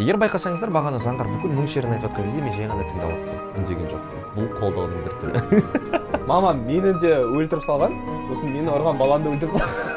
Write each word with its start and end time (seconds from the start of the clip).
егер 0.00 0.16
байқасаңыздар 0.20 0.70
бағана 0.72 0.98
заңғар 1.02 1.26
бүкіл 1.34 1.50
мұң 1.52 1.66
шерін 1.68 1.92
айтып 1.96 2.08
жатқан 2.08 2.24
кезде 2.24 2.40
мен 2.40 2.52
жай 2.56 2.66
ғана 2.70 2.84
тыңдап 2.88 3.10
отырмын 3.12 3.56
үндеген 3.60 3.86
жоқпын. 3.90 4.18
Бұл 4.32 4.46
қолдаудың 4.56 5.00
бір 5.04 5.12
түрі. 5.20 5.36
Мамам 6.30 6.56
мені 6.64 6.90
де 7.02 7.12
өлтіріп 7.20 7.62
салған. 7.66 7.92
Сосын 8.30 8.48
мені 8.54 8.68
ұрған 8.72 8.96
баламды 9.00 9.26
өлтіріп 9.34 9.52
салған. 9.58 9.76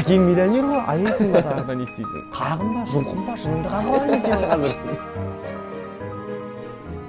Әкең 0.00 0.20
миллионер 0.26 0.64
ғой 0.72 0.80
аяйсың 0.90 1.28
ба 1.36 1.40
тағы 1.46 1.62
да 1.70 1.74
не 1.78 1.84
істейсің? 1.86 2.20
Қағым 2.34 2.68
ба 2.74 2.82
жұлқым 2.90 3.20
ба 3.28 3.34
жыныңды 3.38 3.68
қағып 3.70 3.90
аламын 3.94 4.10
мен 4.10 4.18
қазір. 4.50 4.74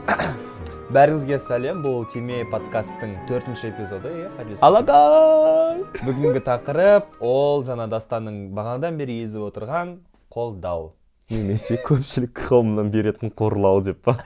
Бәріңізге 0.95 1.38
сәлем 1.41 1.81
бұл 1.83 2.05
тиме 2.13 2.38
подкасттың 2.52 3.11
төртінші 3.27 3.65
эпизоды 3.73 4.09
иә 4.21 4.27
аладай 4.63 5.77
бүгінгі 6.05 6.41
тақырып 6.45 7.05
ол 7.25 7.57
жаңа 7.67 7.86
дастанның 7.91 8.36
бағанадан 8.55 8.93
бері 9.02 9.13
езіп 9.25 9.41
отырған 9.49 9.88
қолдау. 10.36 10.89
Немесе 11.31 11.77
көпшілік 11.81 12.36
қауымнан 12.36 12.89
беретін 12.91 13.32
қорлау 13.32 13.79
деп 13.86 14.01
па? 14.04 14.18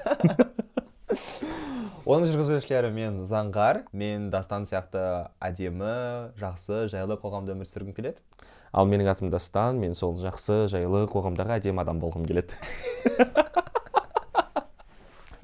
Оның 2.09 2.25
жүргізушілері 2.31 2.89
мен 2.95 3.19
заңғар 3.29 3.83
мен 3.93 4.31
дастан 4.33 4.65
сияқты 4.65 5.03
әдемі 5.45 5.91
жақсы 6.41 6.87
жайлы 6.89 7.19
қоғамда 7.21 7.53
өмір 7.53 7.69
сүргім 7.69 7.93
келеді. 7.93 8.17
Ал 8.73 8.89
менің 8.89 9.11
атым 9.13 9.29
дастан 9.29 9.77
мен 9.77 9.93
сол 9.93 10.17
жақсы 10.17 10.63
жайлы 10.73 11.05
қоғамдағы 11.13 11.59
әдемі 11.59 11.85
адам 11.85 12.01
болғым 12.01 12.25
келеді. 12.25 12.57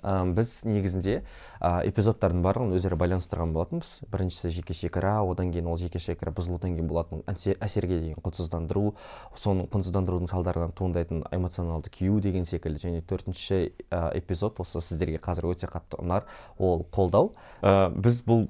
біз 0.06 0.52
негізінде 0.70 1.24
эпизодтардың 1.60 2.44
барлығын 2.46 2.76
өзара 2.78 2.98
байланыстырған 3.00 3.54
болатынбыз. 3.56 4.06
Біріншісі 4.14 4.52
жеке 4.54 4.76
шекара 4.78 5.18
одан 5.26 5.50
кейін 5.50 5.68
ол 5.72 5.80
жеке 5.82 6.00
шекара 6.00 6.32
бұзылудан 6.36 6.76
кейін 6.78 6.88
болатын 6.88 7.24
әсе- 7.26 7.58
әсерге 7.58 8.00
деген 8.04 8.22
құнсыздандыру 8.22 8.94
соның 9.34 9.66
құнсыздандырудың 9.74 10.30
салдарынан 10.30 10.76
туындайтын 10.78 11.26
эмоционалды 11.32 11.90
күйу 11.90 12.22
деген 12.22 12.46
секілді. 12.46 12.86
Және 12.86 13.02
төртінші 13.02 13.74
эпизод 13.90 14.62
осы 14.62 14.82
сіздерге 14.82 15.18
қазір 15.18 15.50
өте 15.56 15.66
қатты 15.66 15.98
ұнар 15.98 16.30
ол 16.60 16.86
қолдау. 16.94 17.34
Ә, 17.62 17.90
біз 17.90 18.22
бұл 18.28 18.48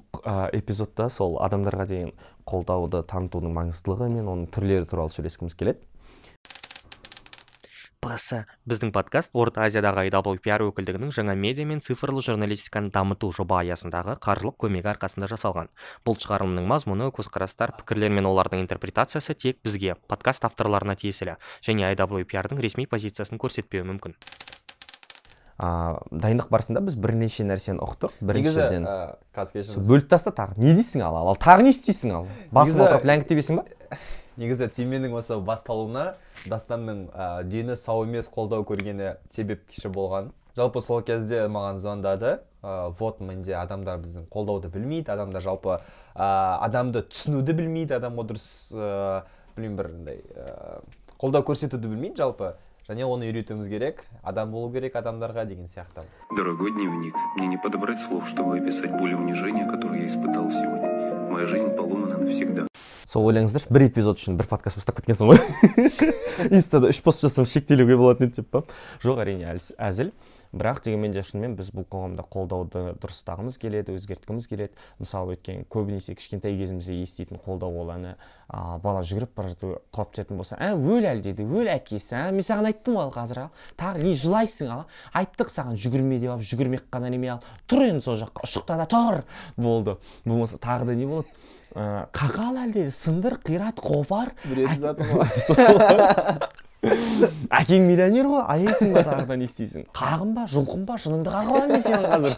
эпизодта 0.52 1.08
сол 1.08 1.38
адамдарға 1.40 1.86
деген 1.88 2.12
қолдауды 2.46 3.00
танытудың 3.02 3.54
маңыздылығы 3.56 4.10
мен 4.12 4.28
оның 4.28 4.50
түрлері 4.52 4.86
туралы 4.86 5.10
сөйлескіміз 5.10 5.56
келеді. 5.56 5.80
ПС 8.06 8.44
біздің 8.70 8.92
подкаст 8.94 9.32
орта 9.34 9.64
азиядағы 9.66 10.04
IWPR 10.06 10.62
өкілдігінің 10.68 11.10
жаңа 11.14 11.34
медиа 11.38 11.66
мен 11.66 11.80
цифрлы 11.82 12.22
журналистиканы 12.22 12.92
дамыту 12.94 13.32
жоба 13.34 13.62
аясындағы 13.64 14.14
қаржылық 14.22 14.54
көмегі 14.62 14.92
арқасында 14.92 15.26
жасалған. 15.32 15.72
Бұл 16.06 16.18
шығарылымның 16.22 16.68
мазмұны 16.70 17.10
көзқарастар 17.16 17.74
пікірлер 17.80 18.14
мен 18.14 18.28
олардың 18.30 18.62
интерпретациясы 18.62 19.34
тек 19.34 19.58
бізге 19.66 19.96
подкаст 20.06 20.46
авторларына 20.46 20.94
тиесілі 20.94 21.34
және 21.66 21.90
IWPR-дың 21.96 22.62
ресми 22.62 22.86
позициясын 22.86 23.42
көрсетпеуі 23.42 23.88
мүмкін. 23.90 24.14
А, 25.56 25.96
дайындық 26.12 26.50
барысында 26.52 26.82
біз 26.84 26.98
бірнеше 27.00 27.46
нәрсені 27.48 27.80
ұқтық. 27.80 28.18
Біріншіден 28.20 28.86
қазір 29.34 29.62
кешіріңіз. 29.62 29.88
Бөліп 29.88 30.10
таста 30.12 30.34
тағы. 30.36 30.58
Не 30.60 30.76
дейсің 30.76 31.06
ал? 31.06 31.16
Ал 31.16 31.38
тағы 31.40 31.64
не 31.64 31.72
істейсің 31.72 32.12
ал? 32.12 32.28
Басып 32.52 32.82
отырып 32.84 33.08
ләңгі 33.08 33.30
тебесің 33.30 33.62
ба? 33.62 33.64
Негізі 34.36 34.68
тименің 34.72 35.16
осы 35.18 35.38
басталуына 35.40 36.16
дастанның 36.46 37.06
ә, 37.12 37.44
дені 37.48 37.76
сау 37.76 38.04
емес 38.04 38.28
қолдау 38.32 38.66
көргені 38.68 39.16
себепші 39.34 39.88
болған 39.92 40.32
жалпы 40.56 40.80
сол 40.80 41.02
кезде 41.04 41.46
маған 41.52 41.80
звондады 41.80 42.38
ә, 42.62 42.92
вот 42.98 43.20
менде 43.20 43.56
адамдар 43.56 43.98
біздің 44.02 44.28
қолдауды 44.32 44.70
білмейді 44.72 45.12
адамдар 45.12 45.44
жалпы 45.44 45.78
ә, 46.14 46.58
адамды 46.66 47.04
түсінуді 47.08 47.56
білмейді 47.56 47.96
адамға 47.98 48.28
дұрыс 48.30 48.46
ә, 48.72 49.24
білмеймін 49.56 49.80
бір 49.80 49.90
андай 49.92 50.22
ә, 50.36 50.80
қолдау 51.20 51.44
көрсетуді 51.48 51.92
білмейді 51.92 52.24
жалпы 52.24 52.54
және 52.88 53.04
оны 53.08 53.28
үйретуіміз 53.28 53.68
керек 53.68 54.04
адам 54.22 54.52
болу 54.52 54.70
керек 54.72 54.96
адамдарға 54.96 55.44
деген 55.44 55.66
сияқты 55.68 56.06
Дорогой 56.36 56.72
дневник, 56.72 57.14
мне 57.36 57.48
не 57.48 57.56
подобрать 57.56 58.00
слов, 58.06 58.28
чтобы 58.28 58.58
описать 58.58 58.92
боль 58.92 59.12
и 59.12 59.14
унижение, 59.14 59.66
которое 59.66 60.02
я 60.02 60.06
испытал 60.06 60.50
сегодня. 60.50 61.30
Моя 61.30 61.46
жизнь 61.46 61.70
поломана 61.70 62.18
навсегда. 62.18 62.66
Сол 63.06 63.28
ойлаңыздаршы 63.30 63.70
бір 63.70 63.86
эпизод 63.86 64.18
үшін 64.18 64.38
бір 64.38 64.48
подкаст 64.50 64.80
бастап 64.80 64.98
кеткенсің 64.98 65.30
ғой. 65.30 65.38
Инстада 66.56 66.90
үш 66.90 66.98
пост 67.06 67.22
жазсам 67.22 67.46
шектелуге 67.46 67.94
болатын 67.98 68.26
еді 68.26 68.40
деп 68.40 68.48
па? 68.50 68.64
Жоқ 69.04 69.22
әрине 69.22 69.54
әзіл. 69.54 70.10
Бірақ 70.56 70.80
дегенмен 70.84 71.12
де 71.12 71.20
шынымен 71.26 71.54
біз 71.58 71.68
бұл 71.74 71.84
қоғамда 71.90 72.24
қолдауды 72.32 72.82
дұрыстағымыз 73.02 73.58
келеді 73.60 73.94
өзгерткіміз 73.96 74.46
келеді. 74.48 74.72
Мысалы 75.02 75.34
өткен 75.36 75.66
көбінесе 75.70 76.14
кішкентай 76.16 76.56
кезімізде 76.56 76.96
еститін 77.02 77.40
қолдау 77.44 77.82
ол 77.82 77.90
әні 77.92 78.14
а, 78.48 78.78
бала 78.80 79.02
жүгіріп 79.04 79.34
бара 79.36 79.50
жатып 79.52 79.74
құлап 79.92 80.14
түсетін 80.14 80.40
болса 80.40 80.56
ә 80.56 80.70
өл 80.72 81.04
әлі 81.10 81.26
деді. 81.26 81.44
Өл 81.44 81.68
әкесі 81.74 82.14
ә 82.16 82.30
мен 82.32 82.46
саған 82.46 82.70
айттым 82.70 82.96
ғой 82.96 83.08
ал 83.08 83.12
қазір 83.18 83.42
ал. 83.42 83.50
Тағы 83.76 84.06
не 84.06 84.14
жылайсың 84.16 84.72
ал 84.72 84.86
айттық 85.12 85.52
саған 85.52 85.76
жүгірме 85.82 86.22
деп 86.22 86.36
алып 86.38 86.46
жүгірмек 86.46 86.88
қана 86.94 87.10
неме 87.12 87.34
ал. 87.34 87.44
Тұр 87.68 87.90
енді 87.90 88.06
сол 88.06 88.16
жаққа 88.22 88.46
ұшықта 88.46 88.80
да 88.80 88.88
тұр! 88.88 89.24
болды. 89.56 89.98
Болмаса 90.24 90.62
тағы 90.62 90.92
да 90.92 90.94
не 90.94 91.10
болады? 91.10 91.28
Ә, 91.76 92.06
қақа 92.16 92.50
ал 92.50 92.56
әлде 92.64 92.86
сындыр 92.90 93.36
қират 93.44 93.80
қопар. 93.84 94.32
Білетін 94.48 94.96
ғой 95.12 95.26
әкең 97.56 97.86
миллионер 97.88 98.28
ғой 98.30 98.42
аяйсың 98.52 98.92
ба 98.94 99.02
тағы 99.06 99.26
да 99.30 99.36
не 99.40 99.46
істейсің? 99.48 99.86
Қағым 99.96 100.34
ба 100.36 100.44
жұлқым 100.50 100.84
ба 100.86 100.98
жыныңды 101.02 101.32
қағып 101.32 101.52
аламын 101.56 101.72
мен 101.72 101.82
сенің 101.82 102.04
қазір. 102.12 102.34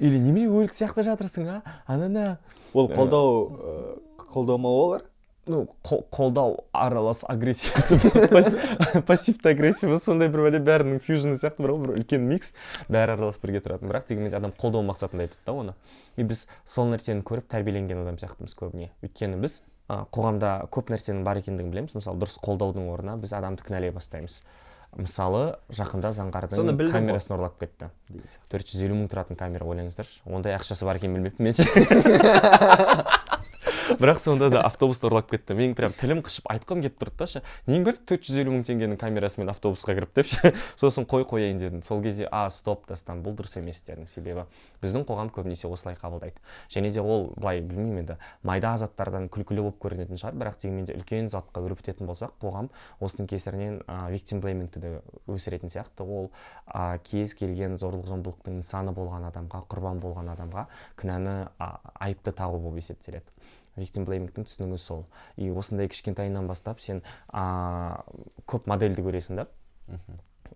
Или 0.00 0.20
немене 0.20 0.48
өлік 0.50 0.74
сияқты 0.76 1.06
жатырсың 1.06 1.48
а? 1.54 1.58
Анана 1.86 2.38
ол 2.74 2.90
қолдау 2.92 3.28
ә, 3.56 3.96
қолдамау 4.34 4.82
олар? 4.84 5.06
Ну 5.46 5.68
қо- 5.84 6.02
қолдау 6.10 6.56
аралас 6.72 7.24
агрессивті 7.28 7.98
пассивті 9.06 9.48
агрессиві 9.48 9.98
сондай 10.02 10.28
бір 10.28 10.46
бәле 10.48 10.60
бәрінің 10.66 10.98
фьюжні 11.02 11.36
сияқты 11.38 11.62
бір 11.62 11.72
бір 11.84 11.94
үлкен 12.00 12.26
микс. 12.26 12.52
Бәрі 12.90 13.14
аралас 13.16 13.38
бірге 13.42 13.62
тұратын. 13.62 13.88
Бірақ 13.90 14.08
дегенмен 14.10 14.34
де 14.34 14.36
адам 14.40 14.52
қолдау 14.58 14.82
мақсатында 14.88 15.28
айтады 15.28 15.46
да 15.46 15.54
оны. 15.54 15.74
И 16.16 16.26
біз 16.26 16.46
сол 16.66 16.90
нәрсені 16.90 17.22
көріп 17.26 17.46
тәрбиеленген 17.52 18.02
адам 18.02 18.18
сияқтымыз 18.18 18.56
көбіне. 18.58 18.90
Өйткені 19.06 19.38
біз 19.42 19.60
қоғамда 19.88 20.66
көп 20.74 20.90
нәрсенің 20.90 21.22
бар 21.26 21.38
екендігін 21.42 21.70
білеміз. 21.70 21.94
Мысалы 21.94 22.18
дұрыс 22.22 22.38
қолдаудың 22.42 22.90
орнына 22.90 23.18
біз 23.22 23.34
адамды 23.38 23.62
кінәлай 23.66 23.94
бастаймыз. 23.94 24.40
Мысалы 24.96 25.58
жақында 25.70 26.10
заңғардың 26.16 26.70
ғой. 26.72 26.90
камерасын 26.94 27.36
ұрлап 27.36 27.58
кетті. 27.60 27.90
Төрт 28.48 28.70
жүз 28.70 28.82
елу 28.86 28.96
мың 28.96 29.10
тұратын 29.12 29.36
камера 29.36 29.66
ойлаңыздаршы. 29.68 30.22
Ондай 30.24 30.56
ақшасы 30.56 30.86
бар 30.88 30.96
екенін 30.96 31.28
білмеппін 31.28 31.52
мен. 31.52 31.54
бірақ 33.94 34.18
сонда 34.18 34.48
да 34.50 34.62
автобусты 34.66 35.06
ұрлап 35.06 35.28
кетті 35.30 35.54
мен 35.54 35.74
прям 35.78 35.92
тілім 35.96 36.22
қышып 36.26 36.48
айтқым 36.50 36.82
келіп 36.82 36.96
тұрды 36.98 37.18
да 37.20 37.26
ше. 37.30 37.42
Нең 37.70 37.84
бар? 37.86 37.98
төрт 38.08 38.24
жүз 38.26 38.40
елу 38.42 38.54
мың 38.54 38.64
теңгенің 38.66 38.98
камерасымен 38.98 39.50
автобусқа 39.52 39.94
кіріп 39.94 40.14
деп 40.16 40.26
ше. 40.30 40.52
Сосын 40.80 41.06
қой 41.06 41.26
қояйын 41.28 41.60
дедім. 41.60 41.82
Сол 41.86 42.02
кезде 42.02 42.26
а 42.30 42.48
стоп 42.50 42.86
дастан 42.88 43.22
бұл 43.22 43.36
дұрыс 43.38 43.56
емес 43.60 43.82
дедім. 43.86 44.08
Себебі 44.10 44.46
біздің 44.82 45.06
қоғам 45.06 45.30
көбінесе 45.34 45.70
осылай 45.70 45.96
қабылдайды. 46.00 46.42
Және 46.72 46.90
де 46.90 47.00
ол 47.00 47.30
былай 47.36 47.60
білмеймін 47.60 48.02
енді. 48.02 48.18
Майда 48.42 48.74
заттардан 48.80 49.28
күлкілі 49.30 49.68
болып 49.68 49.78
көрінетін 49.82 50.18
шығар. 50.18 50.36
Бірақ 50.42 50.58
дегенмен 50.62 50.88
де 50.90 50.96
үлкен 50.98 51.30
затқа 51.32 51.62
өрбітетін 51.62 52.10
болсақ 52.10 52.34
қоғам 52.42 52.70
осының 53.00 53.30
кесірінен 53.30 53.80
ә, 53.86 54.10
victim 54.10 54.42
blamingті 54.42 54.82
де 54.82 54.92
өсіретін 55.30 55.72
сияқты. 55.72 56.06
Ол 56.06 56.30
ә, 56.66 56.98
кез 57.06 57.34
келген 57.38 57.78
зорлық 57.80 58.06
зомбылықтың 58.10 58.60
нысаны 58.60 58.94
болған 58.96 59.28
адамға 59.30 59.62
құрбан 59.70 60.02
болған 60.02 60.32
адамға 60.36 60.66
кінәні 61.00 61.36
а, 61.58 61.72
айыпты 62.00 62.34
тағу 62.36 62.60
болып 62.62 62.82
есептеледі. 62.82 63.36
Victim 63.76 64.06
blamingтің 64.08 64.46
түсінігі 64.48 64.78
сол. 64.80 65.04
И 65.36 65.50
осындай 65.50 65.88
кішкентайынан 65.92 66.48
бастап 66.48 66.80
сен 66.80 67.02
а, 67.28 68.02
көп 68.48 68.68
модельді 68.70 69.04
көресің 69.06 69.42
да? 69.42 69.48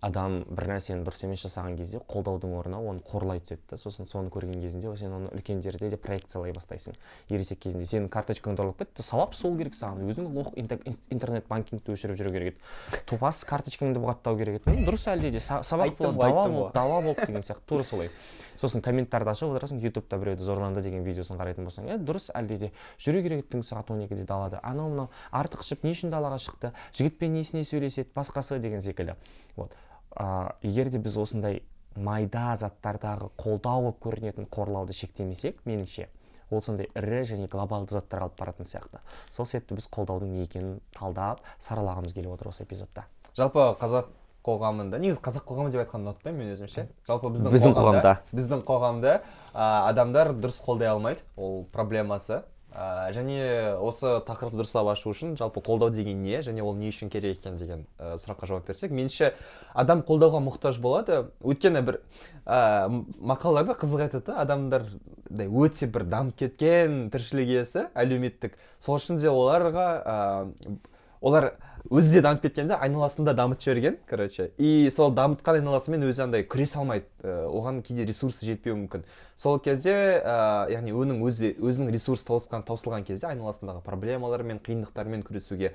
Адам 0.01 0.39
бір 0.49 0.65
нәрсені 0.71 1.03
дұрыс 1.05 1.19
емес 1.27 1.43
жасаған 1.45 1.75
кезде 1.77 1.99
қолдаудың 2.09 2.55
орнына 2.57 2.79
оны 2.89 3.03
қорлай 3.05 3.37
түседі 3.43 3.61
да 3.69 3.77
сосын 3.77 4.07
соны 4.09 4.31
көрген 4.33 4.57
кезінде 4.63 4.89
сен 4.97 5.13
оны 5.13 5.29
үлкендерде 5.37 5.89
де 5.93 5.97
проекциялай 6.01 6.51
бастайсың. 6.57 6.95
Ересек 7.29 7.59
кезінде 7.61 7.85
сенің 7.85 8.09
карточкаңды 8.09 8.63
ұрлап 8.65 8.79
кетті 8.81 9.05
сауап 9.05 9.35
сол 9.37 9.53
керек 9.59 9.75
саған. 9.77 10.01
Өзің 10.09 10.31
лох 10.33 10.49
инте- 10.57 10.79
ин- 10.89 10.97
интернет 11.13 11.45
банкингті 11.47 11.93
өшіріп 11.93 12.17
жүру 12.17 12.31
керек 12.33 12.55
еді. 12.55 13.03
Топас 13.05 13.43
карточкаңды 13.45 14.01
бұғаттау 14.01 14.37
керек 14.41 14.61
еді. 14.65 14.73
«Ну, 14.73 14.87
дұрыс 14.89 15.05
әлде 15.05 15.29
де. 15.31 15.37
Са- 15.37 15.61
сабақ 15.61 15.93
болды 15.97 16.17
дауа 16.17 16.47
болды 16.47 16.57
ғой». 16.57 16.73
дауа 16.73 17.01
болды 17.05 17.25
деген 17.27 17.41
сияқты. 17.45 17.61
Тура 17.67 17.83
солай. 17.83 18.09
Сосын 18.57 18.81
комменттарды 18.81 19.29
ашып 19.29 19.53
отырасың 19.53 19.79
ютубта 19.85 20.17
біреуді 20.17 20.43
зорланды 20.43 20.81
деген 20.81 21.03
видеосын 21.05 21.37
қарайтын 21.37 21.65
болсаң 21.65 21.87
е 21.93 21.97
дұрыс 22.01 22.31
әлде 22.33 22.57
де. 22.57 22.71
Жүру 22.97 23.21
керек 23.21 23.45
еді 23.45 23.53
түнгі 23.53 23.69
сағат 23.69 23.91
он 23.93 24.01
екіде 24.05 24.25
далада. 24.25 24.59
Анау 24.63 24.89
мынау 24.89 25.09
артық 25.31 25.61
ішіп 25.65 25.83
не 25.85 25.93
үшін 25.95 26.09
далаға 26.13 26.37
шықты? 26.41 26.73
Жігітпен 26.93 27.33
несіне 27.33 27.63
сөйлеседі? 27.65 28.09
Басқасы 28.13 28.59
деген 28.59 28.81
секілді. 28.81 29.15
Вот. 29.55 29.71
А, 30.15 30.55
егер 30.61 30.89
де 30.89 30.99
біз 30.99 31.17
осындай 31.17 31.61
майда 31.95 32.53
заттардағы 32.55 33.29
қолдау 33.37 33.81
болып 33.89 33.99
көрінетін 34.03 34.47
қорлауды 34.51 34.93
шектемесек 34.95 35.59
меніңше 35.65 36.07
ол 36.51 36.61
сондай 36.61 36.89
ірі 36.95 37.21
және 37.27 37.47
глобалды 37.51 37.95
заттарға 37.95 38.27
алып 38.27 38.39
баратын 38.39 38.67
сияқты. 38.67 38.99
Сол 39.31 39.45
себепті 39.47 39.77
біз 39.79 39.87
қолдаудың 39.91 40.33
не 40.35 40.43
екенін 40.43 40.79
талдап 40.91 41.39
саралағымыз 41.63 42.11
келіп 42.15 42.33
отыр 42.35 42.49
осы 42.51 42.65
эпизодта. 42.65 43.05
Жалпы 43.37 43.69
қазақ 43.79 44.09
қоғамында 44.43 44.99
негізі 44.99 45.21
қазақ 45.23 45.45
қоғамы 45.47 45.71
деп 45.71 45.83
айтқанды 45.85 46.09
ұнатпаймын 46.09 46.41
мен 46.43 46.53
өзім 46.55 46.67
ше 46.67 46.87
жалпы 47.07 47.29
біздің, 47.31 47.53
Біздің 47.55 47.75
қоғамда 47.77 48.01
қоғамда. 48.01 48.35
біздің 48.35 48.63
қоғамда 48.67 49.13
а, 49.53 49.87
адамдар 49.87 50.33
дұрыс 50.33 50.59
қолдай 50.65 50.89
алмайды. 50.91 51.23
Ол 51.37 51.63
проблемасы. 51.71 52.41
Ә, 52.71 53.11
және 53.15 53.39
осы 53.83 54.19
тақырыпты 54.27 54.61
дұрыстап 54.61 54.89
ашу 54.93 55.11
үшін 55.11 55.35
жалпы 55.39 55.61
қолдау 55.65 55.91
деген 55.91 56.21
не 56.23 56.39
және 56.45 56.63
ол 56.63 56.75
не 56.75 56.91
үшін 56.91 57.11
керек 57.11 57.39
екен 57.39 57.57
деген 57.59 57.85
ә, 57.99 58.15
сұраққа 58.21 58.47
жауап 58.47 58.67
берсек 58.67 58.91
меніңше 58.95 59.33
адам 59.73 60.03
қолдауға 60.07 60.39
мұқтаж 60.45 60.79
болады. 60.81 61.25
Өйткені 61.43 61.83
бір 61.83 61.99
ә, 62.45 62.87
мақалаларда 63.19 63.75
қызық 63.81 64.05
айтады 64.07 64.31
да 64.31 64.39
адамдардай 64.45 65.51
өте 65.51 65.87
бір 65.91 66.07
дамып 66.07 66.39
кеткен 66.39 67.09
тіршілік 67.11 67.51
иесі 67.57 67.87
әлеуметтік. 67.93 68.55
Сол 68.79 69.01
үшін 69.01 69.19
де 69.19 69.27
оларға 69.31 69.87
ә, 69.99 70.77
олар 71.21 71.53
өзі 71.89 72.13
де 72.13 72.21
дамып 72.21 72.43
кеткенде 72.45 72.75
айналасын 72.75 73.25
да 73.25 73.33
дамытып 73.33 73.63
жіберген 73.65 73.97
короче. 74.09 74.51
И 74.57 74.89
сол 74.93 75.13
дамытқан 75.15 75.61
айналасымен 75.61 76.05
өзі 76.07 76.25
андай 76.27 76.43
күресе 76.43 76.79
алмайды. 76.79 77.07
Ә, 77.23 77.47
оған 77.49 77.81
кейде 77.85 78.05
ресурсы 78.05 78.45
жетпеуі 78.45 78.77
мүмкін. 78.83 79.05
Сол 79.35 79.59
кезде 79.59 79.93
ә, 80.21 80.69
яғни 80.71 80.93
оның 80.93 81.23
өзі 81.25 81.55
өзінің 81.57 81.91
ресурсы 81.95 82.27
таусылған 82.27 82.67
таусылған 82.67 83.07
кезде 83.07 83.27
айналасындағы 83.31 83.81
проблемалармен 83.85 84.61
қиындықтармен 84.61 85.25
күресуге 85.25 85.73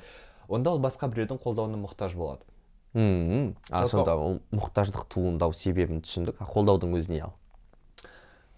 онда 0.48 0.76
ол 0.76 0.80
басқа 0.80 1.10
біреудің 1.10 1.42
қолдауына 1.42 1.80
мұқтаж 1.82 2.14
болады. 2.14 2.46
Мм 2.94 3.56
а 3.70 3.86
сонда 3.86 4.14
ол 4.16 4.38
мұқтаждық 4.54 5.08
туындау 5.12 5.52
себебін 5.52 6.00
түсіндік? 6.00 6.38
А 6.40 6.46
қолдаудың 6.48 6.94
өзі 6.96 7.12
не 7.12 7.20
ал. 7.26 7.34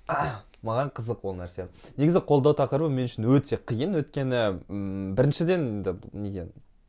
Маған 0.63 0.93
қызық 0.95 1.25
ол 1.27 1.37
нәрсе. 1.39 1.69
Негізі 1.97 2.23
қолдау 2.27 2.55
тақырыбы 2.59 2.91
мен 2.91 3.09
үшін 3.09 3.27
өте 3.35 3.59
қиын. 3.59 3.99
Өйткені 4.01 4.41
м, 4.69 5.15
біріншіден 5.19 5.67
енді 5.69 5.95
неге? 6.13 6.47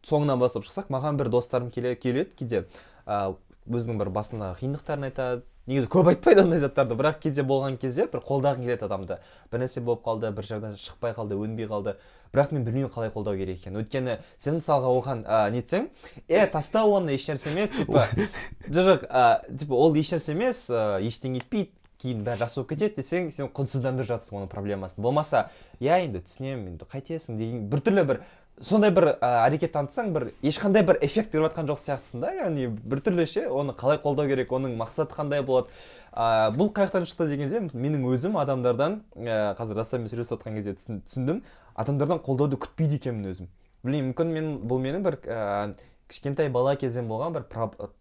Соңынан 0.08 0.40
бастап 0.40 0.66
шықсақ 0.68 0.92
маған 0.94 1.20
бір 1.20 1.30
достарым 1.34 1.72
келе 1.72 1.96
келеді 1.96 2.36
кейде 2.40 2.66
ә, 3.06 3.36
өзінің 3.70 4.00
бір 4.02 4.12
басындағы 4.16 4.60
қиындықтарын 4.62 5.10
айтады 5.10 5.44
негізі 5.70 5.90
көп 5.92 6.10
айтпайды 6.10 6.42
ондай 6.42 6.62
заттарды 6.64 6.96
бірақ 6.98 7.20
кейде 7.24 7.44
болған 7.46 7.78
кезде 7.82 8.08
бір 8.10 8.24
қолдағың 8.26 8.64
келеді 8.64 8.86
адамды. 8.88 9.18
бір 9.52 9.62
нәрсе 9.62 9.82
болып 9.86 10.02
қалды 10.06 10.32
бір 10.34 10.48
жерден 10.48 10.78
шықпай 10.78 11.14
қалды 11.14 11.38
өнбей 11.38 11.68
қалды. 11.70 11.96
бірақ 12.34 12.54
мен 12.54 12.64
білмеймін 12.66 12.90
қалай 12.90 13.12
қолдау 13.14 13.38
керек 13.38 13.60
екенін. 13.60 13.84
Өйткені 13.84 14.18
сен 14.38 14.58
мысалға 14.58 14.90
оған 14.98 15.26
ә, 15.26 15.52
нетсең 15.52 15.90
е 16.28 16.48
таста 16.48 16.86
оны 16.86 17.14
ешнәрсе 17.14 17.52
емес 17.52 17.70
типа 17.72 18.08
жоқ 18.70 18.86
жоқ 18.90 19.06
ә, 19.10 19.58
типа 19.58 19.76
ол 19.76 19.94
ешнәрсе 19.96 20.32
емес 20.34 20.70
ә, 20.70 21.02
ештеңе 21.06 21.44
етпейді 21.44 21.72
кейін 22.00 22.24
бәрі 22.24 22.46
жақсы 22.46 22.62
болып 22.62 22.70
кетеді 22.70 23.02
десең 23.02 23.32
сен 23.36 23.50
құнсыздандырып 23.52 24.08
жатрсың 24.08 24.40
оның 24.40 24.50
проблемасын. 24.50 25.02
Болмаса 25.04 25.50
иә 25.82 26.06
енді 26.06 26.22
түсінемін 26.24 26.76
енді 26.76 26.88
қайтесің 26.88 27.38
деген 27.38 27.66
біртүрлі 27.70 28.06
бір 28.08 28.22
сондай 28.62 28.92
бір 28.92 29.06
ә, 29.14 29.30
әрекет 29.46 29.72
танытсаң 29.74 30.12
бір 30.16 30.26
ешқандай 30.44 30.84
бір 30.88 30.98
эффект 31.06 31.32
беріп 31.32 31.48
жатқан 31.48 31.70
жоқ 31.70 31.80
сияқтысың 31.84 32.24
да 32.24 32.32
яғни 32.36 32.68
біртүрлі 32.68 33.26
ше 33.30 33.46
оны 33.48 33.76
қалай 33.78 34.00
қолдау 34.04 34.28
керек 34.28 34.52
оның 34.52 34.76
мақсаты 34.80 35.16
қандай 35.16 35.44
болады. 35.46 35.70
Ә, 36.12 36.50
бұл 36.56 36.72
қай 36.74 36.90
жақтан 36.90 37.06
шықты 37.08 37.30
дегенде 37.30 37.62
менің 37.72 38.04
өзім 38.10 38.36
адамдардан 38.42 39.00
ә, 39.16 39.54
қазір 39.60 39.80
раставмен 39.80 40.10
сөйлесіп 40.12 40.40
отқан 40.40 40.58
кезде 40.58 40.74
түсін- 40.76 41.04
түсіндім 41.06 41.44
адамдардан 41.80 42.20
қолдауды 42.26 42.60
күтпейді 42.60 43.00
екенмін 43.00 43.30
өзім. 43.32 43.48
Білмеймін 43.86 44.12
мүмкін 44.12 44.34
мен 44.34 44.50
бұл 44.68 44.82
менің 44.84 45.06
бір 45.06 45.20
ә, 45.24 45.76
кішкентай 46.10 46.50
бала 46.50 46.76
кезден 46.76 47.08
болған 47.08 47.38
бір, 47.38 47.46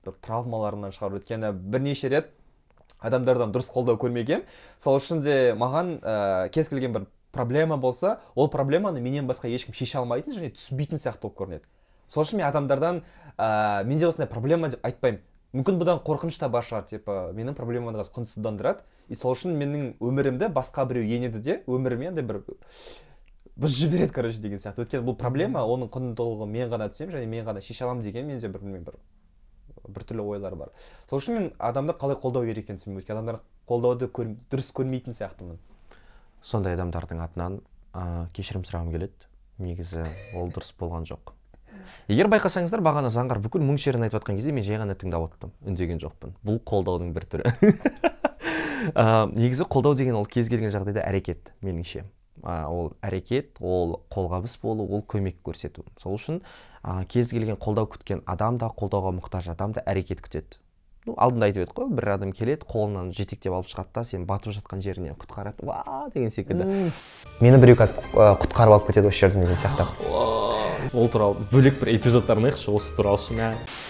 бір 0.06 0.16
травмаларымнан 0.24 0.96
шығар 0.96 1.20
өйткені 1.20 1.52
бірнеше 1.52 2.10
рет 2.10 2.32
адамдардан 2.98 3.52
дұрыс 3.54 3.70
қолдау 3.70 4.00
көрмегенмін. 4.00 4.48
Сол 4.80 4.98
үшін 4.98 5.22
де 5.22 5.54
маған 5.54 6.00
ә, 6.00 6.48
кез 6.50 6.72
келген 6.72 6.96
бір 6.96 7.06
проблема 7.32 7.76
болса 7.76 8.18
ол 8.34 8.48
проблеманы 8.50 9.00
менен 9.00 9.26
басқа 9.28 9.48
ешкім 9.48 9.74
шеше 9.74 9.98
алмайтын 9.98 10.34
және 10.34 10.52
түсінбейтін 10.54 10.98
сияқты 10.98 11.22
болып 11.22 11.38
көрінеді. 11.38 11.64
Сол 12.08 12.24
үшін 12.24 12.40
мен 12.40 12.48
адамдардан 12.48 13.02
ә, 13.36 13.84
менде 13.84 14.08
осындай 14.08 14.28
проблема 14.28 14.68
деп 14.68 14.84
айтпаймын. 14.86 15.20
Мүмкін 15.52 15.78
бұдан 15.80 16.00
қорқыныш 16.04 16.38
та 16.40 16.48
бар 16.52 16.64
шығар 16.64 16.84
типа 16.88 17.18
менің 17.36 17.54
проблемамды 17.56 18.00
қазір 18.00 18.18
құнсыздандырады 18.18 18.84
и 19.08 19.16
сол 19.16 19.32
үшін 19.32 19.54
менің 19.56 19.94
өмірімді 20.04 20.50
басқа 20.52 20.84
біреу 20.88 21.08
енеді 21.08 21.40
де 21.40 21.62
өміріме 21.66 22.10
андай 22.10 22.24
бір 22.24 22.42
бұзып 23.56 23.78
жібереді 23.78 24.12
короче 24.12 24.42
деген 24.42 24.60
сияқты. 24.60 24.84
Өйткені 24.84 25.06
бұл 25.08 25.16
проблема 25.16 25.64
оның 25.64 25.88
құндылығын 25.94 26.52
мен 26.52 26.68
ғана 26.68 26.90
түсінемін 26.92 27.16
және 27.16 27.30
мен 27.32 27.46
ғана 27.48 27.62
шеше 27.64 27.86
аламын 27.86 28.04
деген 28.04 28.28
менде 28.28 28.48
бір 28.48 28.60
білмеймін 28.60 28.84
бір 28.84 29.00
біртүрлі 29.88 30.26
ойлар 30.34 30.54
бар. 30.54 30.70
Сол 31.08 31.18
үшін 31.18 31.34
мен 31.34 31.48
адамды 31.58 31.96
қалай 31.96 32.20
қолдау 32.20 32.44
керек 32.44 32.68
екенін 32.68 32.78
түсінбеймін. 32.78 33.02
Өйткені 33.02 33.18
адамдар 33.18 33.40
қолдауды 33.66 34.08
көр, 34.12 34.36
дұрыс 34.52 34.70
көрмейтін 34.76 35.16
сияқтымын. 35.16 35.58
Сондай 36.42 36.76
адамдардың 36.76 37.22
атынан 37.24 37.58
ә, 37.94 38.28
кешірім 38.36 38.64
сұрағым 38.68 38.92
келеді. 38.94 39.28
Негізі 39.58 40.04
ол 40.38 40.52
дұрыс 40.54 40.70
болған 40.78 41.06
жоқ. 41.08 41.32
Егер 42.08 42.28
байқасаңыздар 42.30 42.82
бағана 42.84 43.10
заңғар 43.12 43.40
бүкіл 43.44 43.64
мұң 43.64 43.78
шерін 43.82 44.06
айтып 44.06 44.20
жатқан 44.20 44.38
кезде 44.38 44.52
мен 44.54 44.64
жай 44.66 44.78
ғана 44.80 44.94
тыңдап 44.98 45.26
отырдым 45.26 45.52
үндеген 45.66 46.00
жоқпын. 46.02 46.34
Бұл 46.46 46.60
қолдаудың 46.68 47.10
бір 47.16 47.26
түрі. 47.32 47.52
Ә, 48.94 49.26
негізі 49.34 49.66
қолдау 49.66 49.96
деген 49.98 50.14
ол 50.14 50.26
кез 50.30 50.48
келген 50.48 50.70
жағдайда 50.72 51.02
әрекет 51.02 51.50
меніңше. 51.66 52.04
Ә, 52.46 52.68
ол 52.70 52.92
әрекет 53.02 53.58
ол 53.60 53.98
қолғабыс 54.14 54.54
болу 54.62 54.86
ол 54.86 55.02
көмек 55.02 55.40
көрсету. 55.44 55.84
Сол 56.00 56.14
үшін 56.16 56.40
ә, 56.82 57.02
кез 57.10 57.32
келген 57.34 57.58
қолдау 57.58 57.90
күткен 57.90 58.22
адам 58.30 58.60
да 58.62 58.70
қолдауға 58.70 59.12
мұқтаж 59.18 59.50
адам 59.52 59.74
да 59.74 59.82
әрекет 59.84 60.22
күтеді. 60.24 60.62
Ну 61.08 61.14
алдында 61.16 61.48
айтып 61.48 61.64
едік 61.64 61.76
қой 61.78 61.88
бір 61.96 62.10
адам 62.14 62.32
келеді 62.36 62.68
қолынан 62.68 63.10
жетектеп 63.16 63.54
алып 63.56 63.70
шығады 63.70 63.94
да 63.96 64.04
сен 64.04 64.26
батып 64.28 64.52
жатқан 64.58 64.82
жерінен 64.84 65.16
құтқарады. 65.18 65.64
Ва 65.64 66.08
деген 66.14 66.30
секілді. 66.30 66.92
Мені 67.40 67.60
біреу 67.62 67.78
қазір 67.80 68.04
құтқарып 68.12 68.76
алып 68.76 68.90
кетеді 68.90 69.08
осы 69.08 69.24
жерден 69.24 69.46
деген 69.46 69.56
сияқты. 69.56 69.88
Ол 70.94 71.08
туралы 71.12 71.42
бөлек 71.50 71.80
бір 71.80 71.90
эпизод 71.96 72.30
арнайықшы 72.30 72.70
осы 72.72 72.94
туралы 72.96 73.18
ше 73.18 73.34
мә. 73.34 73.48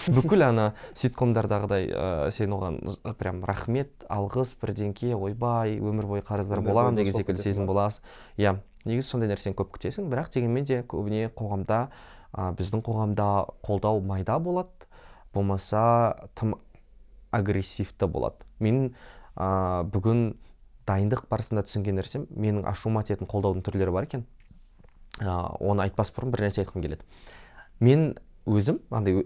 бүкіл 0.09 0.43
ана 0.43 0.73
ситкомдардағыдай 0.97 1.85
ә, 1.93 2.31
сен 2.33 2.51
оған 2.55 2.79
прям 3.19 3.43
рахмет 3.45 3.91
алғыс 4.09 4.55
бірдеңке 4.59 5.13
ойбай 5.15 5.77
өмір 5.77 6.07
бойы 6.09 6.23
қарыздар 6.25 6.63
боламын 6.65 6.97
деген 6.97 7.13
секілді 7.13 7.43
сезім 7.43 7.69
боласың 7.69 8.01
иә 8.41 8.55
негізі 8.89 9.07
сондай 9.07 9.29
нәрсені 9.29 9.55
көп 9.55 9.71
күтесің 9.77 10.09
бірақ 10.09 10.33
дегенмен 10.33 10.65
де 10.65 10.81
көбіне 10.81 11.29
қоғамда 11.37 11.87
ә, 12.33 12.51
біздің 12.57 12.83
қоғамда 12.83 13.29
қолдау 13.63 14.01
майда 14.01 14.39
болады. 14.39 14.89
Болмаса 15.33 16.15
тым 16.35 16.55
агрессивті 17.31 18.07
болады. 18.09 18.45
Мен 18.59 18.93
ә, 19.35 19.83
бүгін 19.89 20.35
дайындық 20.89 21.25
барысында 21.29 21.63
түсінген 21.67 21.99
нәрсем 21.99 22.27
менің 22.33 22.65
ашуыма 22.69 23.03
тиетін 23.07 23.29
қолдаудың 23.29 23.63
түрлері 23.65 23.93
бар 23.95 24.07
екен. 24.09 24.25
Ә, 25.19 25.55
оны 25.59 25.85
айтпас 25.85 26.11
бұрын 26.15 26.33
бір 26.33 26.47
нәрсе 26.47 26.63
айтқым 26.63 26.85
келеді. 26.85 27.05
Мен 27.79 28.15
өзім 28.49 28.81
андай 28.89 29.25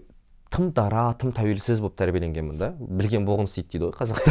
тым 0.54 0.70
дара 0.74 1.08
тым 1.18 1.32
тәуелсіз 1.34 1.80
болып 1.82 1.96
тәрбиеленгенмін 1.98 2.58
да. 2.60 2.72
Білген 2.78 3.26
боғын 3.26 3.48
істейді 3.48 3.68
дейді 3.74 3.84
ғой 3.88 3.94
қазақта 3.98 4.30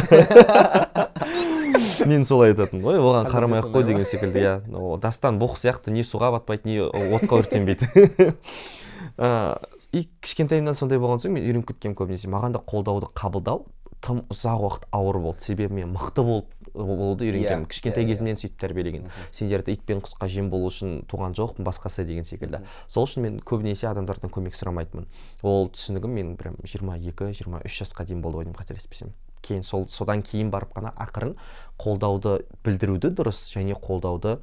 мен 2.10 2.24
солай 2.24 2.54
айтатынмын 2.54 2.86
ғой. 2.86 3.00
Оған 3.02 3.28
қарамай 3.32 3.60
ақ 3.60 3.68
қой 3.74 3.84
деген 3.88 4.06
секілді 4.08 4.40
иә. 4.40 4.54
Дастан 5.02 5.38
боқ 5.42 5.58
сияқты 5.60 5.92
не 5.92 6.04
суға 6.06 6.30
батпайды 6.38 6.70
не 6.70 6.80
отқа 6.86 7.42
өртенбейді 7.42 7.86
и 9.94 10.08
кішкентайымнан 10.24 10.74
сондай 10.74 10.98
болған 10.98 11.22
соң 11.22 11.36
мен 11.36 11.46
үйреніп 11.46 11.70
кеткенмін 11.70 11.96
көбінесе. 12.00 12.28
Маған 12.32 12.56
да 12.56 12.62
қолдауды 12.66 13.12
қабылдау 13.14 13.64
тым 14.04 14.24
ұзақ 14.32 14.64
уақыт 14.66 14.88
ауыр 14.92 15.20
болды. 15.22 15.44
Себебі 15.46 15.78
мен 15.78 15.94
мықты 15.94 16.24
болып 16.26 16.50
болуды 16.74 17.28
үйренгенмін 17.28 17.64
Иә, 17.64 17.70
кішкентай 17.70 18.02
иә, 18.02 18.06
иә. 18.06 18.10
кезімнен 18.10 18.40
сөйтіп 18.40 18.58
тәрбиелеген. 18.60 19.06
Сендерді 19.30 19.72
ит 19.72 19.84
пен 19.86 20.02
құсқа 20.04 20.28
жем 20.28 20.50
болу 20.50 20.66
үшін 20.68 21.04
туған 21.08 21.36
жоқпын 21.38 21.64
басқасы 21.64 22.04
деген 22.04 22.26
секілді. 22.26 22.64
Сол 22.88 23.06
үшін 23.06 23.22
мен 23.22 23.38
көбінесе 23.38 23.86
адамдардан 23.88 24.32
көмек 24.34 24.58
сұрамайтынмын. 24.58 25.06
Ол 25.46 25.70
түсінігім 25.70 26.18
менің 26.18 26.36
прям 26.36 26.58
жиырма 26.66 26.98
екі 26.98 27.30
жиырма 27.30 27.62
үш 27.64 27.78
жасқа 27.80 28.04
дейін 28.04 28.20
болды 28.20 28.42
ғой 28.42 28.48
деймін 28.48 28.58
қателеспесем. 28.58 29.14
Кейін 29.40 29.62
сол 29.62 29.86
содан 29.88 30.22
кейін 30.26 30.50
барып 30.50 30.74
қана 30.74 30.92
ақырын 30.98 31.36
қолдауды 31.78 32.42
білдіруді 32.66 33.14
дұрыс 33.14 33.46
және 33.54 33.78
қолдауды 33.78 34.40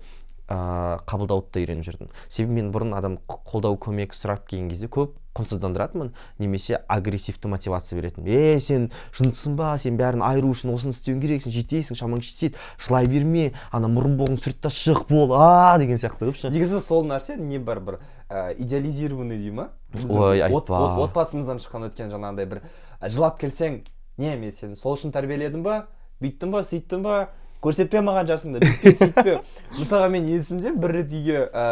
ыыы 0.52 1.00
қабылдауды 1.08 1.52
да 1.54 1.62
үйреніп 1.62 1.86
жүрдім. 1.86 2.10
Себебі 2.30 2.62
мен 2.62 2.72
бұрын 2.74 2.96
адам 2.98 3.18
қолдау 3.28 3.78
көмек 3.82 4.16
сұрап 4.16 4.48
келген 4.48 4.70
кезде 4.70 4.90
көп 4.92 5.18
құнсыздандыратынмын 5.38 6.10
немесе 6.40 6.80
агрессивті 6.92 7.48
мотивация 7.52 7.98
беретінмін 8.00 8.34
е 8.36 8.60
сен 8.60 8.90
жындысың 9.16 9.56
ба? 9.56 9.74
Сен 9.80 9.96
бәрін 10.00 10.24
айыру 10.28 10.52
үшін 10.52 10.74
осыны 10.74 10.92
істеуің 10.96 11.22
керексің 11.24 11.54
жетесің 11.56 12.00
шамаң 12.00 12.24
жетеді 12.26 12.60
жылай 12.82 13.08
берме 13.08 13.52
ана 13.72 13.88
мұрын 13.92 14.18
боғың 14.20 14.40
сүрт 14.44 14.60
та 14.66 14.70
шық 14.74 15.06
бол 15.10 15.32
а 15.38 15.78
деген 15.80 15.96
сияқты 16.02 16.20
қылып 16.26 16.36
ше 16.42 16.52
негізі 16.52 16.82
сол 16.84 17.06
нәрсе 17.08 17.38
не 17.40 17.60
бар 17.60 17.80
бір 17.80 18.00
ә, 18.30 18.52
идеализированный 18.60 19.38
дей 19.40 19.52
ма? 19.52 19.70
Ой, 20.10 20.42
айтпа. 20.42 20.76
от- 20.84 21.06
отбасымыздан 21.10 21.60
шыққан 21.64 21.88
өткен 21.90 22.12
жаңағындай 22.12 22.46
бір 22.52 22.62
ә, 23.00 23.10
жылап 23.10 23.40
келсең 23.40 23.82
не 24.18 24.36
мен 24.36 24.52
сені 24.52 24.76
сол 24.76 24.98
үшін 24.98 25.12
тәрбиеледім 25.16 25.64
ба? 25.64 25.86
Бүйттім 26.22 26.52
ба 26.52 26.60
сөйттім 26.64 27.04
ба? 27.08 27.30
Көрсетпе 27.62 28.02
маған 28.02 28.26
жасыңды 28.26 28.60
бүйтпе 28.64 28.92
сөйтпе. 28.98 29.34
Мысалға 29.78 30.08
мен 30.10 30.26
есімде 30.26 30.72
бір 30.74 30.96
рет 30.98 31.12
үйге 31.14 31.44
ә, 31.54 31.66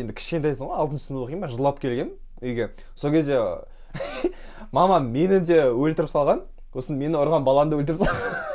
енді 0.00 0.14
кішкентайсың 0.16 0.70
ғой 0.70 0.78
алтыншы 0.80 1.10
сынып 1.10 1.26
оқимын 1.26 1.44
ба 1.44 1.50
жылап 1.52 1.80
келгенмін. 1.82 2.14
Үйге. 2.44 2.70
Сол 2.94 3.10
кезде 3.14 3.40
мамам 4.72 5.10
мені 5.12 5.40
де 5.40 5.62
өлтіріп 5.70 6.10
салған. 6.12 6.44
Сосын 6.74 6.98
мені 6.98 7.16
ұрған 7.20 7.44
баланы 7.46 7.74
да 7.74 7.80
өлтіріп 7.80 8.04
салған. 8.04 8.52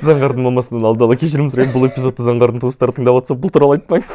Заңғардың 0.00 0.44
мамасынан 0.46 0.86
алда 0.88 1.06
ала 1.06 1.16
кешірім 1.20 1.50
сұраймын. 1.52 1.74
Бұл 1.74 1.88
эпизодты 1.90 2.24
заңғардың 2.26 2.62
туыстары 2.64 2.94
тыңдап 2.96 3.20
отырса 3.20 3.36
бұл 3.36 3.52
туралы 3.52 3.78
айтпаңыз 3.78 4.10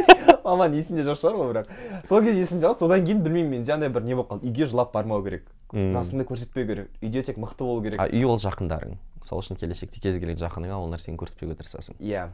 маман 0.46 0.74
есінде 0.76 1.04
жоқ 1.06 1.18
шығар 1.20 1.36
ғой 1.40 1.50
бірақ. 1.50 1.70
Сол 2.08 2.22
кезде 2.24 2.44
есімде 2.44 2.68
қалды. 2.68 2.84
Содан 2.84 3.04
кейін 3.04 3.22
білмеймін 3.24 3.58
менде 3.58 3.74
андай 3.74 3.90
бір 3.92 4.06
не 4.06 4.14
болып 4.14 4.30
қалды. 4.30 4.46
Үйге 4.46 4.68
жылап 4.70 4.92
бармау 4.94 5.24
керек. 5.24 5.46
Жасыңды 5.74 6.26
көрсетпеу 6.28 6.66
керек. 6.68 6.90
Үйде 7.02 7.24
тек 7.26 7.40
мықты 7.42 7.66
болу 7.66 7.82
керек. 7.82 8.00
А 8.00 8.06
үй 8.06 8.24
ол 8.24 8.38
жақындарың. 8.38 8.96
Сол 9.26 9.42
үшін 9.42 9.58
келешекте 9.58 10.00
кез 10.00 10.20
келген 10.22 10.38
жақыныңа 10.38 10.78
ол 10.78 10.88
нәрсені 10.92 11.18
көрсетпеуге 11.18 11.58
тырысасың 11.58 11.98
иә. 11.98 12.28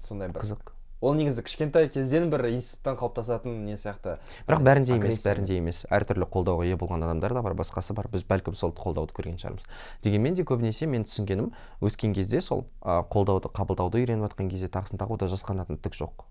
Сондай 0.00 0.32
бір. 0.32 0.40
Қызық. 0.40 0.72
Ол 1.02 1.16
негізі 1.18 1.42
кішкентай 1.42 1.88
кезден 1.90 2.30
бір 2.30 2.46
институттан 2.52 2.96
қалыптасатын 3.00 3.56
не 3.66 3.74
сияқты. 3.76 4.16
Бірақ 4.46 4.62
бәрінде 4.62 4.96
емес 4.96 5.24
бәрінде 5.26 5.58
емес. 5.58 5.82
Әртүрлі 5.90 6.28
қолдауға 6.30 6.68
ие 6.68 6.78
болған 6.78 7.02
адамдар 7.04 7.34
да 7.34 7.42
бар 7.42 7.56
басқасы 7.58 7.92
бар. 7.98 8.06
Біз 8.12 8.22
бәлкім 8.28 8.54
сол 8.56 8.70
қолдауды 8.70 9.16
көрген 9.16 9.40
шығармыз. 9.42 9.66
Дегенмен 10.06 10.38
де 10.38 10.46
көбінесе 10.46 10.86
мен 10.86 11.02
түсінгенім 11.08 11.50
өскен 11.82 12.14
кезде 12.14 12.40
сол 12.40 12.68
қолдауды 12.82 13.50
қабылдауды 13.50 14.02
үйреніп 14.02 14.30
жатқан 14.30 14.52
кезде 14.52 14.70
тағысын 14.70 15.02
тағуда 15.02 15.26
жасқанатын 15.32 15.82
түк 15.82 15.98
жоқ. 15.98 16.24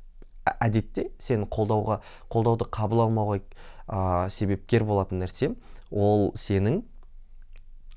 Ә- 0.47 0.55
әдетте 0.69 1.11
сен 1.19 1.43
қолдауға 1.45 1.99
қолдауды 2.31 2.65
қабыл 2.71 3.03
алмауға 3.05 3.41
а, 3.87 4.29
себепкер 4.29 4.87
болатын 4.87 5.21
нәрсе 5.21 5.51
ол 5.91 6.31
сенің 6.39 6.81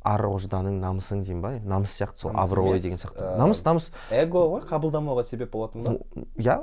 ар 0.04 0.25
ожданың 0.28 0.78
намысың 0.82 1.25
деймін 1.25 1.42
ба 1.42 1.50
намыс 1.64 1.94
сияқты 1.96 2.25
сол 2.26 2.32
абырой 2.37 2.78
деген 2.78 2.99
сияқты. 3.00 3.25
ә, 3.25 3.37
намыс 3.40 3.64
намыс. 3.64 3.90
эго 4.11 4.44
ғой 4.52 4.64
қабылдамауға 4.68 5.25
себеп 5.25 5.52
болатын 5.52 5.82
ба? 5.84 5.96
Иә 6.37 6.58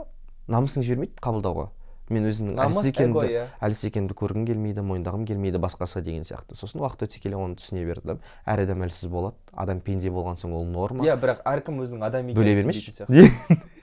намысың 0.48 0.86
жібермейді 0.86 1.18
қабылдауға. 1.22 1.70
Мен 2.12 2.26
өзімнің 2.28 2.58
әлсіз 2.60 2.88
екенімді 2.92 3.28
иә. 3.32 3.44
Әлсіз 3.64 3.88
екенімді 3.88 4.16
көргім 4.20 4.46
келмейді 4.50 4.84
мойындағым 4.84 5.24
келмейді 5.30 5.62
басқасы 5.64 6.02
деген 6.04 6.26
сияқты. 6.28 6.58
Сосын 6.60 6.84
уақыт 6.84 7.06
өте 7.08 7.22
келе 7.24 7.40
оны 7.40 7.56
түсіне 7.56 7.86
бердім. 7.88 8.20
Әр 8.46 8.66
адам 8.66 8.84
әлсіз 8.84 9.08
болады. 9.08 9.38
Адам 9.56 9.80
пенде 9.80 10.12
болған 10.12 10.36
соң 10.36 10.52
ол 10.60 10.66
норма. 10.68 11.06
Иә 11.08 11.16
бірақ 11.22 11.40
әркім 11.48 11.80
өзінің 11.86 12.36
бөле 12.36 12.52
екенін 12.52 12.66
бермеші. 12.66 12.92
сияқты. 12.92 13.14
Де- 13.16 13.62